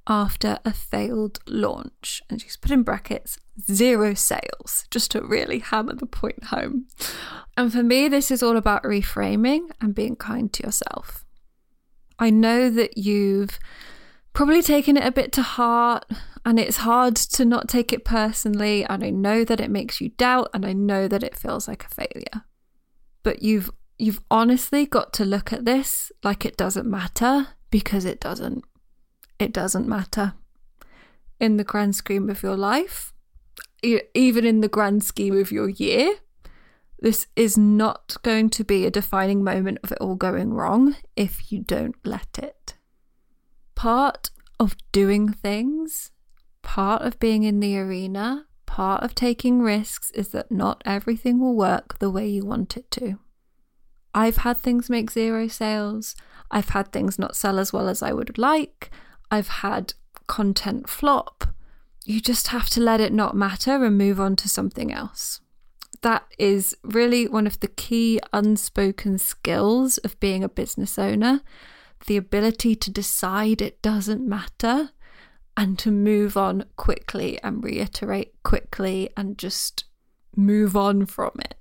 after 0.09 0.59
a 0.65 0.73
failed 0.73 1.41
launch? 1.47 2.23
And 2.29 2.41
she's 2.41 2.57
put 2.57 2.71
in 2.71 2.83
brackets 2.83 3.39
zero 3.71 4.15
sales, 4.15 4.87
just 4.91 5.11
to 5.13 5.23
really 5.23 5.59
hammer 5.59 5.95
the 5.95 6.07
point 6.07 6.45
home. 6.45 6.87
And 7.57 7.73
for 7.73 7.83
me, 7.83 8.09
this 8.09 8.31
is 8.31 8.43
all 8.43 8.57
about 8.57 8.85
reframing 8.85 9.71
and 9.81 9.95
being 9.95 10.17
kind 10.17 10.53
to 10.53 10.63
yourself. 10.63 11.25
I 12.19 12.31
know 12.31 12.71
that 12.71 12.99
you've 12.99 13.59
probably 14.33 14.63
taken 14.63 14.97
it 14.97 15.05
a 15.05 15.13
bit 15.13 15.33
to 15.33 15.43
heart 15.43 16.05
and 16.45 16.59
it's 16.59 16.79
hard 16.79 17.17
to 17.17 17.45
not 17.45 17.69
take 17.69 17.93
it 17.93 18.05
personally. 18.05 18.85
And 18.85 19.05
I 19.05 19.11
know 19.11 19.45
that 19.45 19.61
it 19.61 19.71
makes 19.71 20.01
you 20.01 20.11
doubt 20.11 20.51
and 20.55 20.65
I 20.65 20.73
know 20.73 21.09
that 21.09 21.23
it 21.23 21.37
feels 21.37 21.69
like 21.69 21.85
a 21.85 21.89
failure. 21.89 22.45
But 23.23 23.43
you've 23.43 23.71
you've 23.99 24.21
honestly 24.31 24.87
got 24.87 25.13
to 25.13 25.25
look 25.25 25.53
at 25.53 25.65
this 25.65 26.13
like 26.23 26.45
it 26.45 26.57
doesn't 26.57 26.87
matter 26.87 27.49
because 27.71 28.05
it 28.05 28.21
doesn't. 28.21 28.65
It 29.39 29.53
doesn't 29.53 29.89
matter. 29.89 30.35
In 31.39 31.57
the 31.57 31.65
grand 31.65 31.95
scheme 31.95 32.29
of 32.29 32.43
your 32.43 32.57
life, 32.57 33.13
even 33.83 34.45
in 34.45 34.61
the 34.61 34.69
grand 34.69 35.05
scheme 35.05 35.39
of 35.39 35.53
your 35.53 35.69
year, 35.69 36.17
this 37.01 37.29
is 37.37 37.57
not 37.57 38.17
going 38.23 38.51
to 38.51 38.65
be 38.65 38.85
a 38.85 38.91
defining 38.91 39.45
moment 39.45 39.79
of 39.85 39.93
it 39.93 39.99
all 40.01 40.17
going 40.17 40.53
wrong 40.53 40.97
if 41.15 41.53
you 41.53 41.61
don't 41.61 41.95
let 42.05 42.39
it. 42.43 42.75
Part 43.77 44.31
of 44.59 44.77
doing 44.91 45.29
things, 45.29 46.11
part 46.63 47.03
of 47.03 47.21
being 47.21 47.45
in 47.45 47.61
the 47.61 47.79
arena, 47.79 48.47
part 48.67 49.05
of 49.05 49.15
taking 49.15 49.63
risks 49.63 50.11
is 50.11 50.29
that 50.31 50.51
not 50.51 50.83
everything 50.85 51.39
will 51.39 51.55
work 51.55 52.01
the 52.01 52.11
way 52.11 52.27
you 52.27 52.45
want 52.45 52.77
it 52.77 52.91
to. 52.93 53.21
I've 54.13 54.39
had 54.39 54.59
things 54.59 54.91
make 54.91 55.13
zero 55.13 55.47
sales. 55.47 56.17
I've 56.51 56.71
had 56.71 56.91
things 56.91 57.19
not 57.19 57.37
sell 57.37 57.61
as 57.61 57.73
well 57.73 57.89
as 57.89 58.03
I 58.03 58.13
would 58.13 58.37
like. 58.39 58.91
I've 59.31 59.49
had 59.49 59.95
content 60.27 60.89
flop 60.89 61.49
you 62.09 62.23
just 62.23 62.49
have 62.49 62.71
to 62.71 62.81
let 62.81 63.03
it 63.03 63.13
not 63.13 63.37
matter 63.37 63.85
and 63.85 63.99
move 63.99 64.19
on 64.19 64.35
to 64.37 64.49
something 64.49 64.91
else. 64.91 65.41
That 66.01 66.25
is 66.39 66.75
really 66.83 67.29
one 67.29 67.47
of 67.47 67.61
the 67.61 67.69
key 67.69 68.19
unspoken 68.33 69.19
skills 69.19 69.99
of 69.99 70.19
being 70.19 70.43
a 70.43 70.49
business 70.49 70.99
owner 70.99 71.43
the 72.07 72.17
ability 72.17 72.77
to 72.77 72.91
decide 72.91 73.61
it 73.61 73.83
doesn't 73.83 74.27
matter 74.27 74.91
and 75.55 75.79
to 75.81 75.91
move 75.91 76.37
on 76.37 76.65
quickly 76.77 77.39
and 77.43 77.63
reiterate 77.63 78.33
quickly 78.43 79.11
and 79.15 79.37
just 79.37 79.85
move 80.35 80.77
on 80.77 81.05
from 81.05 81.33
it 81.41 81.57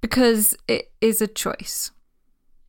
because 0.00 0.56
it 0.66 0.92
is 1.02 1.20
a 1.20 1.26
choice. 1.26 1.90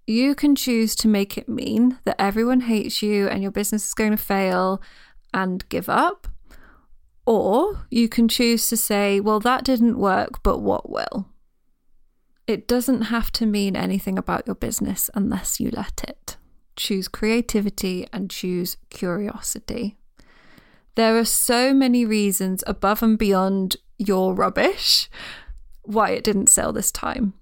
You 0.06 0.36
can 0.36 0.56
choose 0.56 0.96
to 0.98 1.08
make 1.08 1.38
it 1.38 1.48
mean 1.48 1.98
that 2.04 2.20
everyone 2.20 2.62
hates 2.62 3.02
you 3.02 3.28
and 3.30 3.42
your 3.42 3.52
business 3.52 3.88
is 3.88 3.94
going 3.94 4.12
to 4.12 4.18
fail 4.18 4.82
and 5.34 5.68
give 5.70 5.88
up, 5.88 6.28
or 7.26 7.86
you 7.90 8.10
can 8.10 8.28
choose 8.28 8.68
to 8.68 8.78
say, 8.78 9.22
well, 9.22 9.40
that 9.40 9.64
didn't 9.64 9.98
work, 9.98 10.44
but 10.44 10.60
what 10.60 10.90
will? 10.90 11.30
It 12.48 12.68
doesn't 12.68 13.04
have 13.04 13.32
to 13.34 13.46
mean 13.46 13.78
anything 13.78 14.18
about 14.18 14.46
your 14.46 14.56
business 14.56 15.10
unless 15.14 15.62
you 15.62 15.70
let 15.72 16.04
it. 16.06 16.36
Choose 16.76 17.08
creativity 17.08 18.06
and 18.12 18.30
choose 18.30 18.76
curiosity. 18.90 19.96
There 20.96 21.18
are 21.18 21.26
so 21.26 21.74
many 21.74 22.06
reasons 22.06 22.62
above 22.68 23.02
and 23.02 23.18
beyond 23.18 23.78
your 23.98 24.34
rubbish 24.34 25.10
why 25.84 26.10
it 26.10 26.24
didn't 26.24 26.48
sell 26.48 26.74
this 26.74 26.92
time 26.92 27.34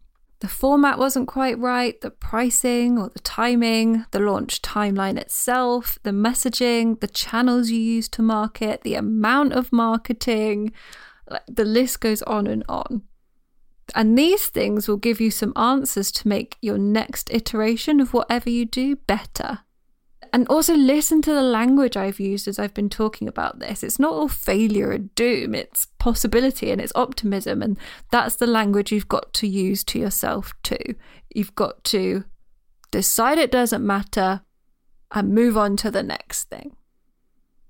the 0.42 0.48
format 0.48 0.98
wasn't 0.98 1.28
quite 1.28 1.58
right, 1.60 2.02
the 2.02 2.10
pricing 2.10 2.98
or 2.98 3.10
the 3.10 3.20
timing, 3.20 4.06
the 4.10 4.20
launch 4.20 4.62
timeline 4.64 5.18
itself, 5.18 6.00
the 6.02 6.10
messaging, 6.10 7.00
the 7.00 7.08
channels 7.08 7.70
you 7.70 7.80
use 7.80 8.10
to 8.10 8.24
market, 8.24 8.82
the 8.82 8.96
amount 8.96 9.54
of 9.54 9.72
marketing. 9.72 10.74
The 11.48 11.64
list 11.64 12.02
goes 12.02 12.24
on 12.24 12.48
and 12.48 12.64
on. 12.68 13.04
And 13.94 14.18
these 14.18 14.48
things 14.48 14.88
will 14.88 14.98
give 14.98 15.22
you 15.22 15.30
some 15.30 15.54
answers 15.56 16.12
to 16.14 16.28
make 16.28 16.58
your 16.62 16.78
next 16.78 17.32
iteration 17.32 18.00
of 18.00 18.14
whatever 18.14 18.50
you 18.50 18.66
do 18.66 18.96
better 18.96 19.60
and 20.34 20.48
also 20.48 20.76
listen 20.76 21.22
to 21.24 21.34
the 21.34 21.42
language 21.42 21.98
I've 21.98 22.20
used 22.20 22.48
as 22.48 22.58
I've 22.58 22.74
been 22.74 22.90
talking 22.90 23.28
about 23.28 23.60
this. 23.60 23.84
It's 23.84 24.00
not 24.00 24.14
all 24.14 24.28
failure 24.28 24.92
and 24.92 25.14
doom, 25.16 25.54
it's 25.54 25.88
possibility 26.00 26.72
and 26.72 26.80
it's 26.80 26.94
optimism. 26.96 27.62
And 27.62 27.78
that's 28.12 28.36
the 28.36 28.48
language 28.48 28.92
you've 28.92 29.08
got 29.08 29.34
to 29.36 29.48
use 29.48 29.84
to 29.86 30.00
yourself 30.00 30.54
too. 30.64 30.96
You've 31.34 31.56
got 31.56 31.84
to 31.86 32.24
decide 32.92 33.38
it 33.38 33.52
doesn't 33.52 33.86
matter 33.86 34.42
and 35.12 35.34
move 35.34 35.58
on 35.58 35.76
to 35.78 35.92
the 35.92 36.04
next 36.04 36.46
thing. 36.46 36.76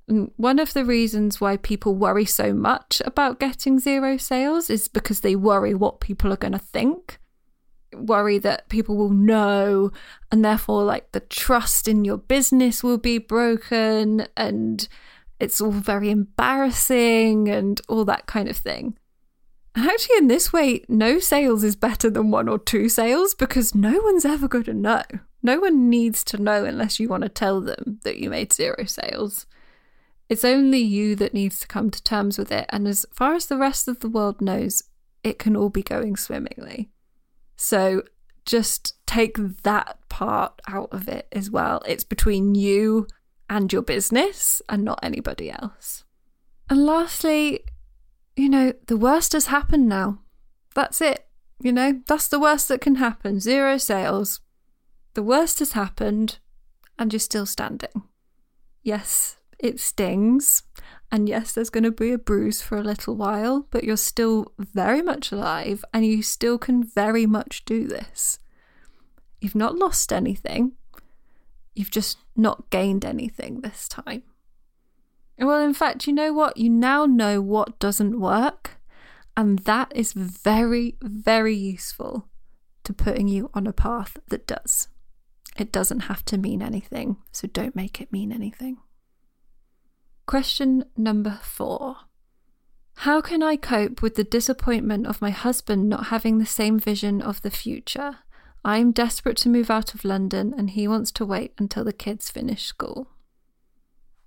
And 0.07 0.31
one 0.35 0.59
of 0.59 0.73
the 0.73 0.85
reasons 0.85 1.39
why 1.39 1.57
people 1.57 1.95
worry 1.95 2.25
so 2.25 2.53
much 2.53 3.01
about 3.05 3.39
getting 3.39 3.79
zero 3.79 4.17
sales 4.17 4.69
is 4.69 4.87
because 4.87 5.21
they 5.21 5.35
worry 5.35 5.73
what 5.73 6.01
people 6.01 6.33
are 6.33 6.37
going 6.37 6.51
to 6.51 6.59
think 6.59 7.19
worry 7.93 8.37
that 8.39 8.69
people 8.69 8.95
will 8.95 9.09
know 9.09 9.91
and 10.31 10.43
therefore 10.43 10.83
like 10.83 11.11
the 11.11 11.19
trust 11.19 11.87
in 11.87 12.05
your 12.05 12.17
business 12.17 12.83
will 12.83 12.97
be 12.97 13.17
broken 13.17 14.27
and 14.35 14.87
it's 15.39 15.59
all 15.59 15.71
very 15.71 16.09
embarrassing 16.09 17.49
and 17.49 17.81
all 17.89 18.05
that 18.05 18.27
kind 18.27 18.47
of 18.47 18.57
thing. 18.57 18.97
Actually, 19.75 20.17
in 20.17 20.27
this 20.27 20.51
way, 20.51 20.83
no 20.87 21.17
sales 21.17 21.63
is 21.63 21.75
better 21.75 22.09
than 22.09 22.29
one 22.29 22.49
or 22.49 22.59
two 22.59 22.89
sales 22.89 23.33
because 23.33 23.73
no 23.73 23.99
one's 24.03 24.25
ever 24.25 24.47
going 24.47 24.65
to 24.65 24.73
know. 24.73 25.01
No 25.41 25.59
one 25.59 25.89
needs 25.89 26.23
to 26.25 26.37
know 26.37 26.65
unless 26.65 26.99
you 26.99 27.07
want 27.07 27.23
to 27.23 27.29
tell 27.29 27.61
them 27.61 27.99
that 28.03 28.17
you 28.17 28.29
made 28.29 28.53
zero 28.53 28.83
sales. 28.85 29.45
It's 30.29 30.45
only 30.45 30.79
you 30.79 31.15
that 31.15 31.33
needs 31.33 31.59
to 31.61 31.67
come 31.67 31.89
to 31.89 32.03
terms 32.03 32.37
with 32.37 32.51
it. 32.51 32.65
And 32.69 32.87
as 32.87 33.05
far 33.13 33.33
as 33.33 33.47
the 33.47 33.57
rest 33.57 33.87
of 33.87 33.99
the 34.01 34.09
world 34.09 34.41
knows, 34.41 34.83
it 35.23 35.39
can 35.39 35.55
all 35.55 35.69
be 35.69 35.83
going 35.83 36.15
swimmingly. 36.15 36.89
So 37.63 38.01
just 38.43 38.95
take 39.05 39.37
that 39.61 39.99
part 40.09 40.59
out 40.67 40.89
of 40.91 41.07
it 41.07 41.27
as 41.31 41.51
well. 41.51 41.83
It's 41.85 42.03
between 42.03 42.55
you 42.55 43.05
and 43.47 43.71
your 43.71 43.83
business 43.83 44.63
and 44.67 44.83
not 44.83 44.99
anybody 45.03 45.51
else. 45.51 46.03
And 46.71 46.87
lastly, 46.87 47.63
you 48.35 48.49
know, 48.49 48.73
the 48.87 48.97
worst 48.97 49.33
has 49.33 49.45
happened 49.45 49.87
now. 49.87 50.21
That's 50.73 51.01
it. 51.01 51.27
You 51.59 51.71
know, 51.71 52.01
that's 52.07 52.27
the 52.27 52.39
worst 52.39 52.67
that 52.69 52.81
can 52.81 52.95
happen. 52.95 53.39
Zero 53.39 53.77
sales. 53.77 54.39
The 55.13 55.21
worst 55.21 55.59
has 55.59 55.73
happened 55.73 56.39
and 56.97 57.13
you're 57.13 57.19
still 57.19 57.45
standing. 57.45 58.07
Yes, 58.81 59.37
it 59.61 59.79
stings. 59.79 60.63
And 61.11 61.29
yes, 61.29 61.53
there's 61.53 61.69
going 61.69 61.83
to 61.83 61.91
be 61.91 62.11
a 62.11 62.17
bruise 62.17 62.61
for 62.61 62.77
a 62.77 62.83
little 62.83 63.15
while, 63.15 63.67
but 63.69 63.83
you're 63.83 63.97
still 63.97 64.53
very 64.57 65.01
much 65.01 65.31
alive 65.31 65.85
and 65.93 66.05
you 66.05 66.21
still 66.23 66.57
can 66.57 66.83
very 66.83 67.25
much 67.25 67.63
do 67.65 67.87
this. 67.87 68.39
You've 69.39 69.55
not 69.55 69.77
lost 69.77 70.13
anything, 70.13 70.73
you've 71.73 71.91
just 71.91 72.17
not 72.35 72.69
gained 72.69 73.03
anything 73.05 73.61
this 73.61 73.87
time. 73.87 74.23
Well, 75.37 75.63
in 75.63 75.73
fact, 75.73 76.05
you 76.05 76.13
know 76.13 76.33
what? 76.33 76.57
You 76.57 76.69
now 76.69 77.05
know 77.05 77.41
what 77.41 77.79
doesn't 77.79 78.19
work, 78.19 78.77
and 79.35 79.59
that 79.59 79.91
is 79.95 80.13
very, 80.13 80.97
very 81.01 81.55
useful 81.55 82.27
to 82.83 82.93
putting 82.93 83.27
you 83.27 83.49
on 83.55 83.65
a 83.65 83.73
path 83.73 84.17
that 84.29 84.45
does. 84.45 84.87
It 85.57 85.71
doesn't 85.71 86.01
have 86.01 86.23
to 86.25 86.37
mean 86.37 86.61
anything, 86.61 87.17
so 87.31 87.47
don't 87.47 87.75
make 87.75 87.99
it 87.99 88.11
mean 88.11 88.31
anything. 88.31 88.77
Question 90.31 90.85
number 90.95 91.41
four 91.43 91.97
How 92.99 93.19
can 93.19 93.43
I 93.43 93.57
cope 93.57 94.01
with 94.01 94.15
the 94.15 94.23
disappointment 94.23 95.05
of 95.05 95.21
my 95.21 95.29
husband 95.29 95.89
not 95.89 96.05
having 96.05 96.37
the 96.37 96.45
same 96.45 96.79
vision 96.79 97.21
of 97.21 97.41
the 97.41 97.51
future? 97.51 98.19
I'm 98.63 98.93
desperate 98.93 99.35
to 99.39 99.49
move 99.49 99.69
out 99.69 99.93
of 99.93 100.05
London 100.05 100.53
and 100.57 100.69
he 100.69 100.87
wants 100.87 101.11
to 101.11 101.25
wait 101.25 101.51
until 101.57 101.83
the 101.83 101.91
kids 101.91 102.29
finish 102.29 102.63
school. 102.63 103.09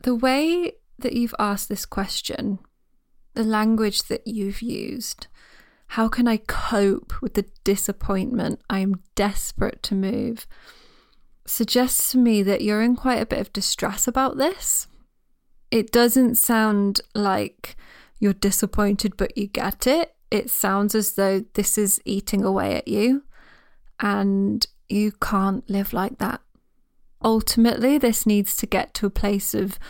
The 0.03 0.15
way 0.15 0.73
that 0.99 1.15
you've 1.15 1.35
asked 1.39 1.71
this 1.71 1.87
question, 1.87 2.59
the 3.33 3.43
language 3.43 4.03
that 4.09 4.27
you've 4.27 4.61
used, 4.61 5.29
how 5.87 6.09
can 6.09 6.29
I 6.29 6.37
cope 6.37 7.23
with 7.23 7.33
the 7.33 7.47
disappointment? 7.65 8.61
I 8.69 8.81
am 8.81 9.01
desperate 9.15 9.83
to 9.85 9.95
move, 9.95 10.47
suggests 11.47 12.13
to 12.13 12.19
me 12.19 12.43
that 12.43 12.61
you're 12.61 12.83
in 12.83 12.95
quite 12.95 13.23
a 13.23 13.27
bit 13.27 13.41
of 13.41 13.55
distress 13.55 14.07
about 14.07 14.37
this 14.37 14.87
it 15.75 15.91
doesn't 15.91 16.37
sound 16.37 17.01
like 17.17 17.75
you're 18.21 18.33
disappointed, 18.33 19.17
but 19.17 19.37
you 19.37 19.49
get 19.49 19.89
it. 19.89 20.15
It 20.31 20.49
sounds 20.49 20.95
as 20.95 21.15
though 21.15 21.45
this 21.55 21.77
is 21.77 22.01
eating 22.05 22.45
away 22.45 22.77
at 22.77 22.87
you 22.87 23.25
and 23.99 24.65
you 24.89 25.11
can't 25.11 25.69
live 25.69 25.93
like 25.93 26.19
that. 26.19 26.41
Ultimately, 27.25 27.99
this 27.99 28.25
needs 28.25 28.55
to 28.59 28.67
get 28.67 28.95
to 28.95 29.07
a 29.07 29.11
place 29.11 29.53
of 29.53 29.81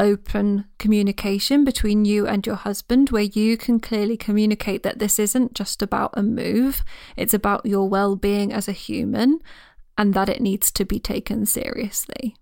open 0.00 0.64
communication 0.80 1.64
between 1.64 2.04
you 2.04 2.26
and 2.26 2.44
your 2.44 2.56
husband 2.56 3.10
where 3.10 3.22
you 3.22 3.56
can 3.56 3.78
clearly 3.78 4.16
communicate 4.16 4.82
that 4.82 4.98
this 4.98 5.20
isn't 5.20 5.54
just 5.54 5.80
about 5.80 6.10
a 6.14 6.24
move, 6.24 6.82
it's 7.16 7.34
about 7.34 7.64
your 7.64 7.88
well 7.88 8.16
being 8.16 8.52
as 8.52 8.66
a 8.66 8.72
human 8.72 9.38
and 9.96 10.12
that 10.12 10.28
it 10.28 10.40
needs 10.40 10.72
to 10.72 10.84
be 10.84 10.98
taken 10.98 11.46
seriously. 11.46 12.34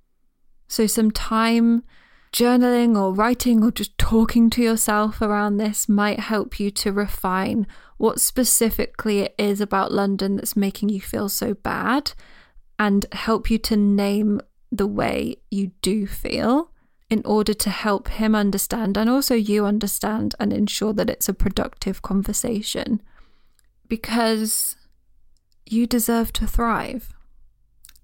So, 0.68 0.86
some 0.86 1.10
time 1.10 1.82
Journaling 2.32 2.96
or 2.96 3.14
writing 3.14 3.64
or 3.64 3.70
just 3.70 3.96
talking 3.96 4.50
to 4.50 4.62
yourself 4.62 5.22
around 5.22 5.56
this 5.56 5.88
might 5.88 6.20
help 6.20 6.60
you 6.60 6.70
to 6.72 6.92
refine 6.92 7.66
what 7.96 8.20
specifically 8.20 9.20
it 9.20 9.34
is 9.38 9.60
about 9.60 9.92
London 9.92 10.36
that's 10.36 10.56
making 10.56 10.88
you 10.88 11.00
feel 11.00 11.28
so 11.28 11.54
bad 11.54 12.12
and 12.78 13.06
help 13.12 13.50
you 13.50 13.58
to 13.58 13.76
name 13.76 14.40
the 14.70 14.86
way 14.86 15.36
you 15.50 15.72
do 15.80 16.06
feel 16.06 16.70
in 17.10 17.22
order 17.24 17.54
to 17.54 17.70
help 17.70 18.08
him 18.08 18.34
understand 18.34 18.98
and 18.98 19.08
also 19.08 19.34
you 19.34 19.64
understand 19.64 20.34
and 20.38 20.52
ensure 20.52 20.92
that 20.92 21.08
it's 21.08 21.28
a 21.28 21.34
productive 21.34 22.02
conversation. 22.02 23.00
Because 23.88 24.76
you 25.64 25.86
deserve 25.86 26.32
to 26.34 26.46
thrive, 26.46 27.14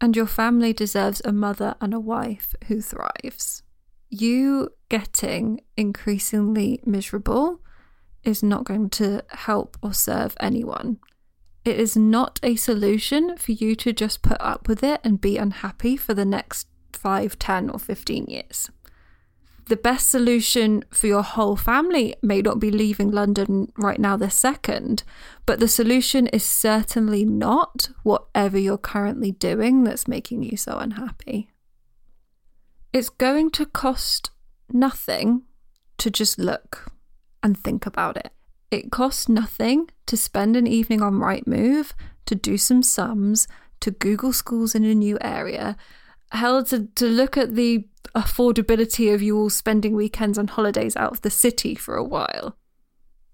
and 0.00 0.16
your 0.16 0.26
family 0.26 0.72
deserves 0.72 1.20
a 1.24 1.32
mother 1.32 1.74
and 1.80 1.92
a 1.92 2.00
wife 2.00 2.54
who 2.66 2.80
thrives 2.80 3.63
you 4.20 4.70
getting 4.88 5.60
increasingly 5.76 6.80
miserable 6.84 7.60
is 8.22 8.42
not 8.42 8.64
going 8.64 8.90
to 8.90 9.22
help 9.30 9.76
or 9.82 9.92
serve 9.92 10.36
anyone. 10.40 10.98
It 11.64 11.78
is 11.78 11.96
not 11.96 12.38
a 12.42 12.56
solution 12.56 13.36
for 13.36 13.52
you 13.52 13.74
to 13.76 13.92
just 13.92 14.22
put 14.22 14.36
up 14.40 14.68
with 14.68 14.82
it 14.82 15.00
and 15.02 15.20
be 15.20 15.38
unhappy 15.38 15.96
for 15.96 16.12
the 16.12 16.24
next 16.24 16.68
5, 16.92 17.38
10, 17.38 17.70
or 17.70 17.78
15 17.78 18.26
years. 18.26 18.70
The 19.66 19.76
best 19.76 20.10
solution 20.10 20.84
for 20.90 21.06
your 21.06 21.22
whole 21.22 21.56
family 21.56 22.14
may 22.22 22.42
not 22.42 22.60
be 22.60 22.70
leaving 22.70 23.10
London 23.10 23.72
right 23.78 23.98
now, 23.98 24.14
this 24.14 24.34
second, 24.34 25.04
but 25.46 25.58
the 25.58 25.68
solution 25.68 26.26
is 26.26 26.44
certainly 26.44 27.24
not 27.24 27.88
whatever 28.02 28.58
you're 28.58 28.76
currently 28.76 29.32
doing 29.32 29.84
that's 29.84 30.06
making 30.06 30.42
you 30.42 30.58
so 30.58 30.76
unhappy. 30.76 31.53
It's 32.94 33.08
going 33.08 33.50
to 33.50 33.66
cost 33.66 34.30
nothing 34.72 35.42
to 35.98 36.12
just 36.12 36.38
look 36.38 36.92
and 37.42 37.58
think 37.58 37.86
about 37.86 38.16
it. 38.16 38.30
It 38.70 38.92
costs 38.92 39.28
nothing 39.28 39.90
to 40.06 40.16
spend 40.16 40.54
an 40.54 40.68
evening 40.68 41.02
on 41.02 41.14
Rightmove, 41.14 41.92
to 42.26 42.36
do 42.36 42.56
some 42.56 42.84
sums, 42.84 43.48
to 43.80 43.90
Google 43.90 44.32
schools 44.32 44.76
in 44.76 44.84
a 44.84 44.94
new 44.94 45.18
area, 45.20 45.76
hell, 46.30 46.62
to, 46.66 46.86
to 46.94 47.06
look 47.06 47.36
at 47.36 47.56
the 47.56 47.88
affordability 48.14 49.12
of 49.12 49.20
you 49.20 49.36
all 49.36 49.50
spending 49.50 49.96
weekends 49.96 50.38
and 50.38 50.50
holidays 50.50 50.94
out 50.94 51.10
of 51.10 51.22
the 51.22 51.30
city 51.30 51.74
for 51.74 51.96
a 51.96 52.04
while. 52.04 52.56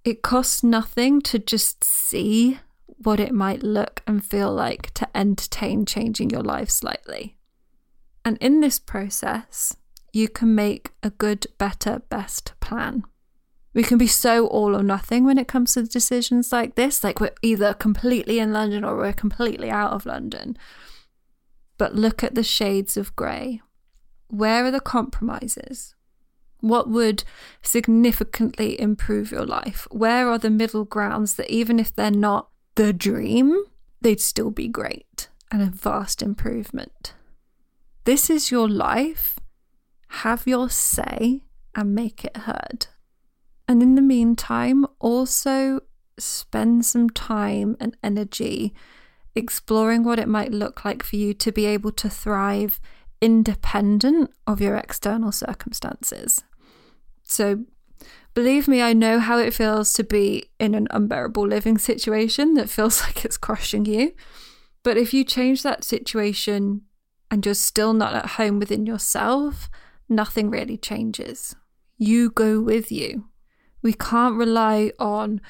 It 0.07 0.23
costs 0.23 0.64
nothing 0.64 1.20
to 1.23 1.38
just 1.38 1.85
see 1.85 2.61
what 2.87 3.20
it 3.20 3.35
might 3.35 3.62
look 3.62 4.03
and 4.07 4.25
feel 4.25 4.51
like 4.51 4.94
to 4.94 5.07
entertain 5.14 5.85
changing 5.85 6.31
your 6.31 6.42
life 6.42 6.70
slightly. 6.70 7.37
And 8.24 8.37
in 8.38 8.61
this 8.61 8.78
process, 8.78 9.76
you 10.12 10.28
can 10.28 10.54
make 10.54 10.92
a 11.02 11.11
good, 11.11 11.46
better, 11.59 12.02
best 12.09 12.52
plan. 12.61 13.04
We 13.72 13.83
can 13.83 13.98
be 13.98 14.06
so 14.06 14.46
all 14.48 14.76
or 14.76 14.83
nothing 14.83 15.24
when 15.24 15.38
it 15.38 15.48
comes 15.48 15.74
to 15.74 15.85
decisions 15.85 16.52
like 16.52 16.74
this. 16.74 17.04
Like 17.04 17.20
we're 17.20 17.35
either 17.42 17.72
completely 17.74 18.38
in 18.38 18.52
London 18.52 18.85
or 18.85 18.96
we're 18.96 19.12
completely 19.12 19.70
out 19.70 19.92
of 19.92 20.06
London. 20.06 20.56
But 21.78 21.94
look 21.94 22.24
at 22.24 22.35
the 22.35 22.42
shades 22.42 22.96
of 22.96 23.14
grey. 23.16 23.62
Where 24.28 24.64
are 24.64 24.70
the 24.70 24.80
compromises? 24.80 25.94
What 26.61 26.90
would 26.90 27.24
significantly 27.62 28.78
improve 28.78 29.30
your 29.30 29.46
life? 29.46 29.87
Where 29.90 30.28
are 30.28 30.38
the 30.38 30.50
middle 30.50 30.85
grounds 30.85 31.35
that 31.35 31.50
even 31.50 31.78
if 31.78 31.94
they're 31.94 32.11
not 32.11 32.50
the 32.74 32.92
dream, 32.92 33.64
they'd 34.00 34.20
still 34.20 34.50
be 34.50 34.68
great 34.68 35.28
and 35.50 35.62
a 35.62 35.66
vast 35.66 36.22
improvement? 36.22 37.14
This 38.11 38.29
is 38.29 38.51
your 38.51 38.68
life. 38.68 39.38
Have 40.09 40.44
your 40.44 40.68
say 40.68 41.44
and 41.77 41.94
make 41.94 42.25
it 42.25 42.38
heard. 42.38 42.88
And 43.68 43.85
in 43.85 43.94
the 43.94 44.03
meantime, 44.03 44.85
also 44.99 45.83
spend 46.18 46.85
some 46.85 47.11
time 47.11 47.77
and 47.79 47.96
energy 48.03 48.75
exploring 49.37 50.03
what 50.03 50.18
it 50.18 50.27
might 50.27 50.51
look 50.51 50.85
like 50.85 51.05
for 51.05 51.14
you 51.14 51.33
to 51.35 51.53
be 51.53 51.66
able 51.66 51.92
to 51.92 52.11
thrive 52.11 52.81
independent 53.20 54.33
of 54.44 54.61
your 54.61 54.75
external 54.75 55.31
circumstances. 55.31 56.42
So, 57.23 57.64
believe 58.35 58.66
me, 58.66 58.83
I 58.83 58.92
know 58.92 59.20
how 59.20 59.38
it 59.38 59.55
feels 59.55 59.92
to 59.92 60.03
be 60.03 60.51
in 60.59 60.75
an 60.75 60.88
unbearable 60.90 61.46
living 61.46 61.79
situation 61.79 62.55
that 62.55 62.68
feels 62.68 63.03
like 63.05 63.25
it's 63.25 63.37
crushing 63.37 63.85
you. 63.85 64.14
But 64.83 64.96
if 64.96 65.14
you 65.14 65.23
change 65.23 65.62
that 65.62 65.85
situation 65.85 66.87
and 67.31 67.45
you're 67.45 67.55
still 67.55 67.93
not 67.93 68.14
at 68.14 68.27
home 68.33 68.59
within 68.59 68.87
yourself, 68.87 69.71
nothing 70.09 70.51
really 70.51 70.77
changes. 70.77 71.55
You 71.97 72.31
go 72.31 72.61
with 72.61 72.90
you. 72.90 73.27
We 73.83 73.93
can't 73.93 74.37
rely 74.37 74.93
on 74.99 75.40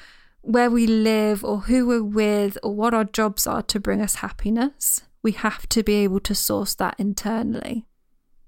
where 0.41 0.69
we 0.69 0.87
live 0.87 1.43
or 1.43 1.61
who 1.61 1.87
we're 1.87 2.03
with 2.03 2.57
or 2.63 2.75
what 2.75 2.93
our 2.93 3.03
jobs 3.03 3.45
are 3.45 3.61
to 3.63 3.79
bring 3.79 4.01
us 4.01 4.15
happiness. 4.15 5.01
We 5.23 5.33
have 5.33 5.67
to 5.69 5.83
be 5.83 5.95
able 5.95 6.19
to 6.21 6.35
source 6.35 6.75
that 6.75 6.95
internally. 6.97 7.85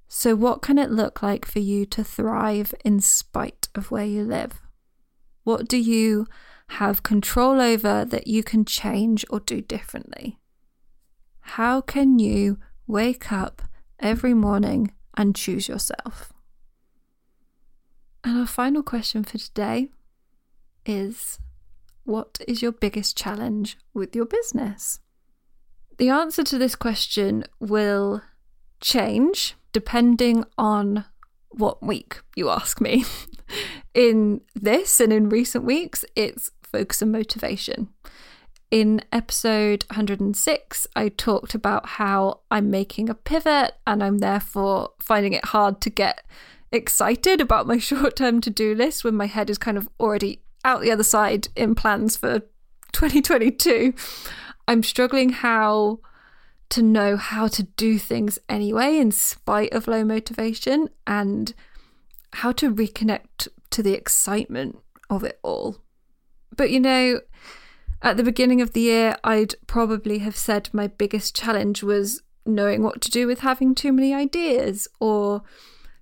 So, 0.07 0.35
what 0.35 0.61
can 0.61 0.77
it 0.77 0.91
look 0.91 1.23
like 1.23 1.45
for 1.45 1.59
you 1.59 1.85
to 1.87 2.03
thrive 2.03 2.73
in 2.85 2.99
spite 2.99 3.67
of 3.73 3.89
where 3.89 4.05
you 4.05 4.23
live? 4.23 4.61
What 5.43 5.67
do 5.67 5.77
you 5.77 6.27
have 6.67 7.03
control 7.03 7.59
over 7.59 8.05
that 8.05 8.27
you 8.27 8.43
can 8.43 8.63
change 8.63 9.25
or 9.29 9.39
do 9.39 9.61
differently? 9.61 10.39
How 11.41 11.81
can 11.81 12.19
you 12.19 12.59
Wake 12.87 13.31
up 13.31 13.61
every 13.99 14.33
morning 14.33 14.93
and 15.15 15.35
choose 15.35 15.67
yourself. 15.67 16.33
And 18.23 18.37
our 18.37 18.47
final 18.47 18.83
question 18.83 19.23
for 19.23 19.37
today 19.37 19.89
is 20.85 21.39
What 22.03 22.39
is 22.47 22.61
your 22.61 22.71
biggest 22.71 23.17
challenge 23.17 23.77
with 23.93 24.15
your 24.15 24.25
business? 24.25 24.99
The 25.97 26.09
answer 26.09 26.43
to 26.43 26.57
this 26.57 26.75
question 26.75 27.45
will 27.59 28.21
change 28.81 29.55
depending 29.71 30.45
on 30.57 31.05
what 31.49 31.83
week 31.83 32.21
you 32.35 32.49
ask 32.49 32.81
me. 32.81 33.05
in 33.93 34.41
this 34.55 34.99
and 34.99 35.13
in 35.13 35.29
recent 35.29 35.63
weeks, 35.63 36.03
it's 36.15 36.51
focus 36.63 37.01
and 37.01 37.11
motivation. 37.11 37.89
In 38.73 39.01
episode 39.11 39.85
106, 39.91 40.87
I 40.95 41.09
talked 41.09 41.53
about 41.53 41.85
how 41.89 42.39
I'm 42.49 42.71
making 42.71 43.07
a 43.07 43.13
pivot 43.13 43.75
and 43.85 44.03
I'm 44.03 44.17
therefore 44.17 44.93
finding 44.97 45.33
it 45.33 45.45
hard 45.45 45.79
to 45.81 45.91
get 45.91 46.25
excited 46.71 47.39
about 47.39 47.67
my 47.67 47.77
short 47.89 48.15
term 48.15 48.41
to 48.41 48.49
do 48.49 48.73
list 48.73 49.03
when 49.03 49.13
my 49.13 49.27
head 49.27 49.51
is 49.51 49.59
kind 49.59 49.77
of 49.77 49.87
already 49.99 50.41
out 50.65 50.81
the 50.81 50.89
other 50.89 51.03
side 51.03 51.49
in 51.55 51.75
plans 51.75 52.17
for 52.17 52.39
2022. 52.93 53.93
I'm 54.67 54.81
struggling 54.81 55.29
how 55.29 55.99
to 56.69 56.81
know 56.81 57.15
how 57.15 57.47
to 57.49 57.61
do 57.61 57.99
things 57.99 58.39
anyway, 58.49 58.97
in 58.97 59.11
spite 59.11 59.71
of 59.71 59.87
low 59.87 60.03
motivation, 60.03 60.89
and 61.05 61.53
how 62.31 62.51
to 62.53 62.73
reconnect 62.73 63.49
to 63.69 63.83
the 63.83 63.93
excitement 63.93 64.79
of 65.11 65.23
it 65.23 65.37
all. 65.43 65.77
But 66.57 66.71
you 66.71 66.79
know, 66.79 67.19
at 68.03 68.17
the 68.17 68.23
beginning 68.23 68.61
of 68.61 68.73
the 68.73 68.81
year, 68.81 69.15
I'd 69.23 69.55
probably 69.65 70.19
have 70.19 70.35
said 70.35 70.69
my 70.73 70.87
biggest 70.87 71.35
challenge 71.35 71.81
was 71.81 72.21
knowing 72.45 72.83
what 72.83 73.01
to 73.01 73.09
do 73.09 73.25
with 73.25 73.39
having 73.39 73.73
too 73.73 73.93
many 73.93 74.13
ideas 74.13 74.87
or 74.99 75.43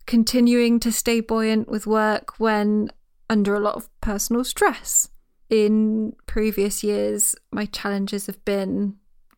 continuing 0.08 0.80
to 0.80 0.92
stay 0.92 1.20
buoyant 1.20 1.70
with 1.70 1.86
work 1.86 2.40
when 2.40 2.90
under 3.30 3.54
a 3.54 3.60
lot 3.60 3.76
of 3.76 3.88
personal 4.02 4.44
stress. 4.44 5.10
In 5.50 6.14
previous 6.26 6.84
years, 6.84 7.36
my 7.52 7.66
challenges 7.66 8.26
have 8.26 8.44
been 8.46 8.96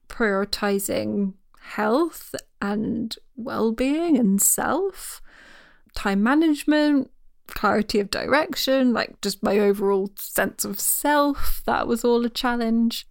prioritizing 0.08 1.34
health 1.60 2.34
and 2.62 3.16
well 3.36 3.72
being 3.72 4.18
and 4.18 4.42
self, 4.42 5.22
time 5.96 6.24
management, 6.24 7.12
clarity 7.48 8.00
of 8.00 8.10
direction, 8.10 8.94
like 8.94 9.22
just 9.22 9.44
my 9.44 9.60
overall 9.60 10.12
sense 10.18 10.66
of 10.66 10.80
self. 10.80 11.62
That 11.66 11.88
was 11.88 12.04
all 12.04 12.26
a 12.26 12.30
challenge. 12.30 13.08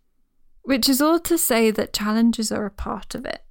Which 0.62 0.88
is 0.88 1.02
all 1.02 1.18
to 1.20 1.36
say 1.36 1.72
that 1.72 1.92
challenges 1.92 2.52
are 2.52 2.66
a 2.66 2.70
part 2.70 3.14
of 3.14 3.24
it. 3.24 3.42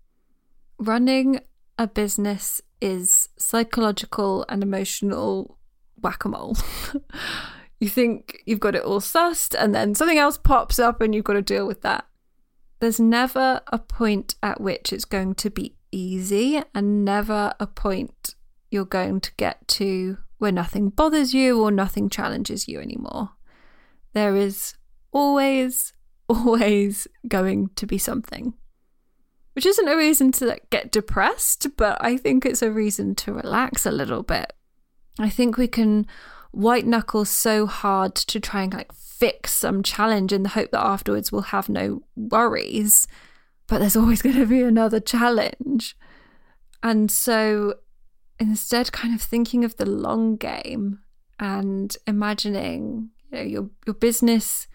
Running 0.80 1.42
a 1.78 1.86
business 1.86 2.62
is 2.80 3.28
psychological 3.38 4.46
and 4.48 4.64
emotional 4.64 5.58
whack 6.02 6.24
a 6.24 6.30
mole. 6.30 6.56
you 7.80 7.90
think 7.90 8.42
you've 8.46 8.62
got 8.62 8.76
it 8.76 8.84
all 8.84 9.02
sussed, 9.02 9.54
and 9.58 9.76
then 9.76 9.94
something 9.94 10.18
else 10.18 10.38
pops 10.38 10.80
up 10.80 11.02
and 11.02 11.14
you've 11.14 11.26
got 11.26 11.34
to 11.34 11.42
deal 11.42 11.68
with 11.68 11.82
that 11.82 12.06
there's 12.82 13.00
never 13.00 13.62
a 13.68 13.78
point 13.78 14.36
at 14.44 14.60
which 14.60 14.92
it's 14.92 15.06
going 15.06 15.36
to 15.36 15.50
be 15.50 15.76
easy, 15.92 16.62
and 16.74 17.06
never 17.06 17.54
a 17.60 17.68
point 17.68 18.36
you're 18.72 18.86
going 18.86 19.22
to 19.22 19.32
get 19.38 19.66
to 19.68 20.18
where 20.42 20.52
nothing 20.52 20.90
bothers 20.90 21.36
you 21.36 21.62
or 21.62 21.70
nothing 21.70 22.10
challenges 22.10 22.68
you 22.68 22.80
anymore. 22.80 23.30
There 24.14 24.36
is 24.36 24.74
always, 25.12 25.94
always 26.28 27.08
going 27.28 27.70
to 27.76 27.86
be 27.86 28.00
something. 28.00 28.56
Which 29.54 29.68
isn't 29.68 29.88
a 29.88 29.96
reason 29.96 30.32
to 30.34 30.58
get 30.72 30.92
depressed, 30.92 31.68
but 31.78 32.04
I 32.04 32.18
think 32.18 32.44
it's 32.44 32.64
a 32.64 32.72
reason 32.72 33.14
to 33.16 33.34
relax 33.34 33.86
a 33.86 33.92
little 33.92 34.24
bit. 34.24 34.52
I 35.20 35.30
think 35.30 35.58
we 35.58 35.68
can 35.68 36.08
white 36.50 36.88
knuckle 36.88 37.26
so 37.26 37.68
hard 37.68 38.16
to 38.16 38.40
try 38.40 38.64
and 38.64 38.74
like 38.74 38.92
fix 38.94 39.54
some 39.54 39.84
challenge 39.84 40.34
in 40.34 40.42
the 40.42 40.50
hope 40.50 40.72
that 40.72 40.84
afterwards 40.84 41.32
we'll 41.32 41.42
have 41.44 41.70
no 41.70 42.02
worries. 42.16 43.08
But 43.68 43.78
there's 43.78 43.96
always 43.96 44.24
going 44.24 44.38
to 44.38 44.48
be 44.48 44.64
another 44.64 45.00
challenge. 45.00 45.96
And 46.82 47.12
so 47.12 47.76
instead, 48.42 48.92
kind 48.92 49.14
of 49.14 49.22
thinking 49.22 49.64
of 49.64 49.78
the 49.78 49.86
long 49.86 50.36
game 50.36 51.00
and 51.40 51.96
imagining, 52.08 53.12
you 53.30 53.38
know, 53.38 53.44
your, 53.44 53.70
your 53.86 53.94
business 53.94 54.68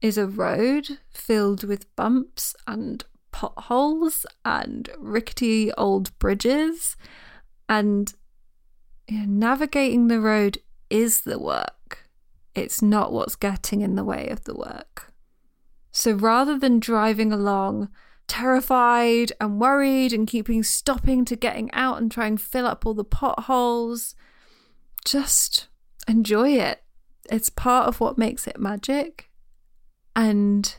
is 0.00 0.16
a 0.16 0.26
road 0.26 0.98
filled 1.10 1.62
with 1.64 1.94
bumps 1.94 2.56
and 2.66 3.04
potholes 3.30 4.26
and 4.44 4.88
rickety 4.98 5.70
old 5.74 6.18
bridges. 6.18 6.96
And 7.68 8.12
you 9.08 9.18
know, 9.18 9.26
navigating 9.26 10.08
the 10.08 10.20
road 10.20 10.58
is 10.88 11.20
the 11.20 11.38
work. 11.38 12.08
It's 12.54 12.82
not 12.82 13.12
what's 13.12 13.36
getting 13.36 13.82
in 13.82 13.94
the 13.94 14.04
way 14.04 14.28
of 14.28 14.44
the 14.44 14.54
work. 14.54 15.12
So 15.90 16.12
rather 16.12 16.58
than 16.58 16.80
driving 16.80 17.32
along 17.32 17.90
terrified 18.32 19.30
and 19.38 19.60
worried 19.60 20.10
and 20.14 20.26
keeping 20.26 20.62
stopping 20.62 21.22
to 21.22 21.36
getting 21.36 21.70
out 21.74 22.00
and 22.00 22.10
trying 22.10 22.32
and 22.32 22.40
fill 22.40 22.66
up 22.66 22.86
all 22.86 22.94
the 22.94 23.04
potholes, 23.04 24.14
just 25.04 25.68
enjoy 26.08 26.52
it. 26.52 26.82
It's 27.30 27.50
part 27.50 27.88
of 27.88 28.00
what 28.00 28.16
makes 28.16 28.46
it 28.46 28.58
magic. 28.58 29.28
And 30.16 30.74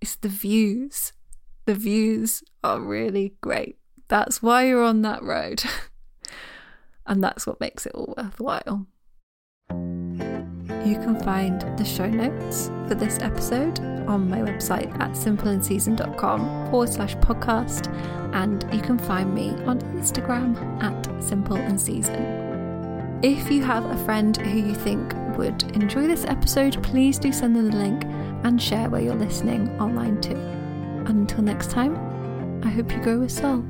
it's 0.00 0.14
the 0.14 0.28
views. 0.28 1.12
The 1.64 1.74
views 1.74 2.44
are 2.62 2.80
really 2.80 3.34
great. 3.40 3.76
That's 4.06 4.40
why 4.40 4.68
you're 4.68 4.84
on 4.84 5.02
that 5.02 5.24
road. 5.24 5.64
and 7.06 7.24
that's 7.24 7.44
what 7.44 7.58
makes 7.58 7.86
it 7.86 7.92
all 7.96 8.14
worthwhile. 8.16 8.86
You 9.70 10.98
can 11.00 11.20
find 11.24 11.60
the 11.76 11.84
show 11.84 12.08
notes 12.08 12.68
for 12.86 12.94
this 12.94 13.18
episode 13.18 13.93
on 14.06 14.28
my 14.28 14.38
website 14.38 14.92
at 15.00 15.12
simpleandseasoned.com 15.12 16.70
forward 16.70 16.88
slash 16.88 17.16
podcast, 17.16 17.92
and 18.34 18.66
you 18.72 18.80
can 18.80 18.98
find 18.98 19.34
me 19.34 19.50
on 19.64 19.80
Instagram 19.96 20.56
at 20.82 21.02
simpleandseason. 21.20 22.42
If 23.22 23.50
you 23.50 23.62
have 23.62 23.84
a 23.86 24.04
friend 24.04 24.36
who 24.36 24.58
you 24.58 24.74
think 24.74 25.14
would 25.36 25.62
enjoy 25.74 26.06
this 26.06 26.24
episode, 26.24 26.82
please 26.82 27.18
do 27.18 27.32
send 27.32 27.56
them 27.56 27.70
the 27.70 27.76
link 27.76 28.04
and 28.44 28.60
share 28.60 28.90
where 28.90 29.00
you're 29.00 29.14
listening 29.14 29.70
online 29.80 30.20
too. 30.20 30.36
And 30.36 31.08
until 31.08 31.42
next 31.42 31.70
time, 31.70 31.96
I 32.64 32.68
hope 32.68 32.92
you 32.92 33.02
grow 33.02 33.20
with 33.20 33.32
soul. 33.32 33.64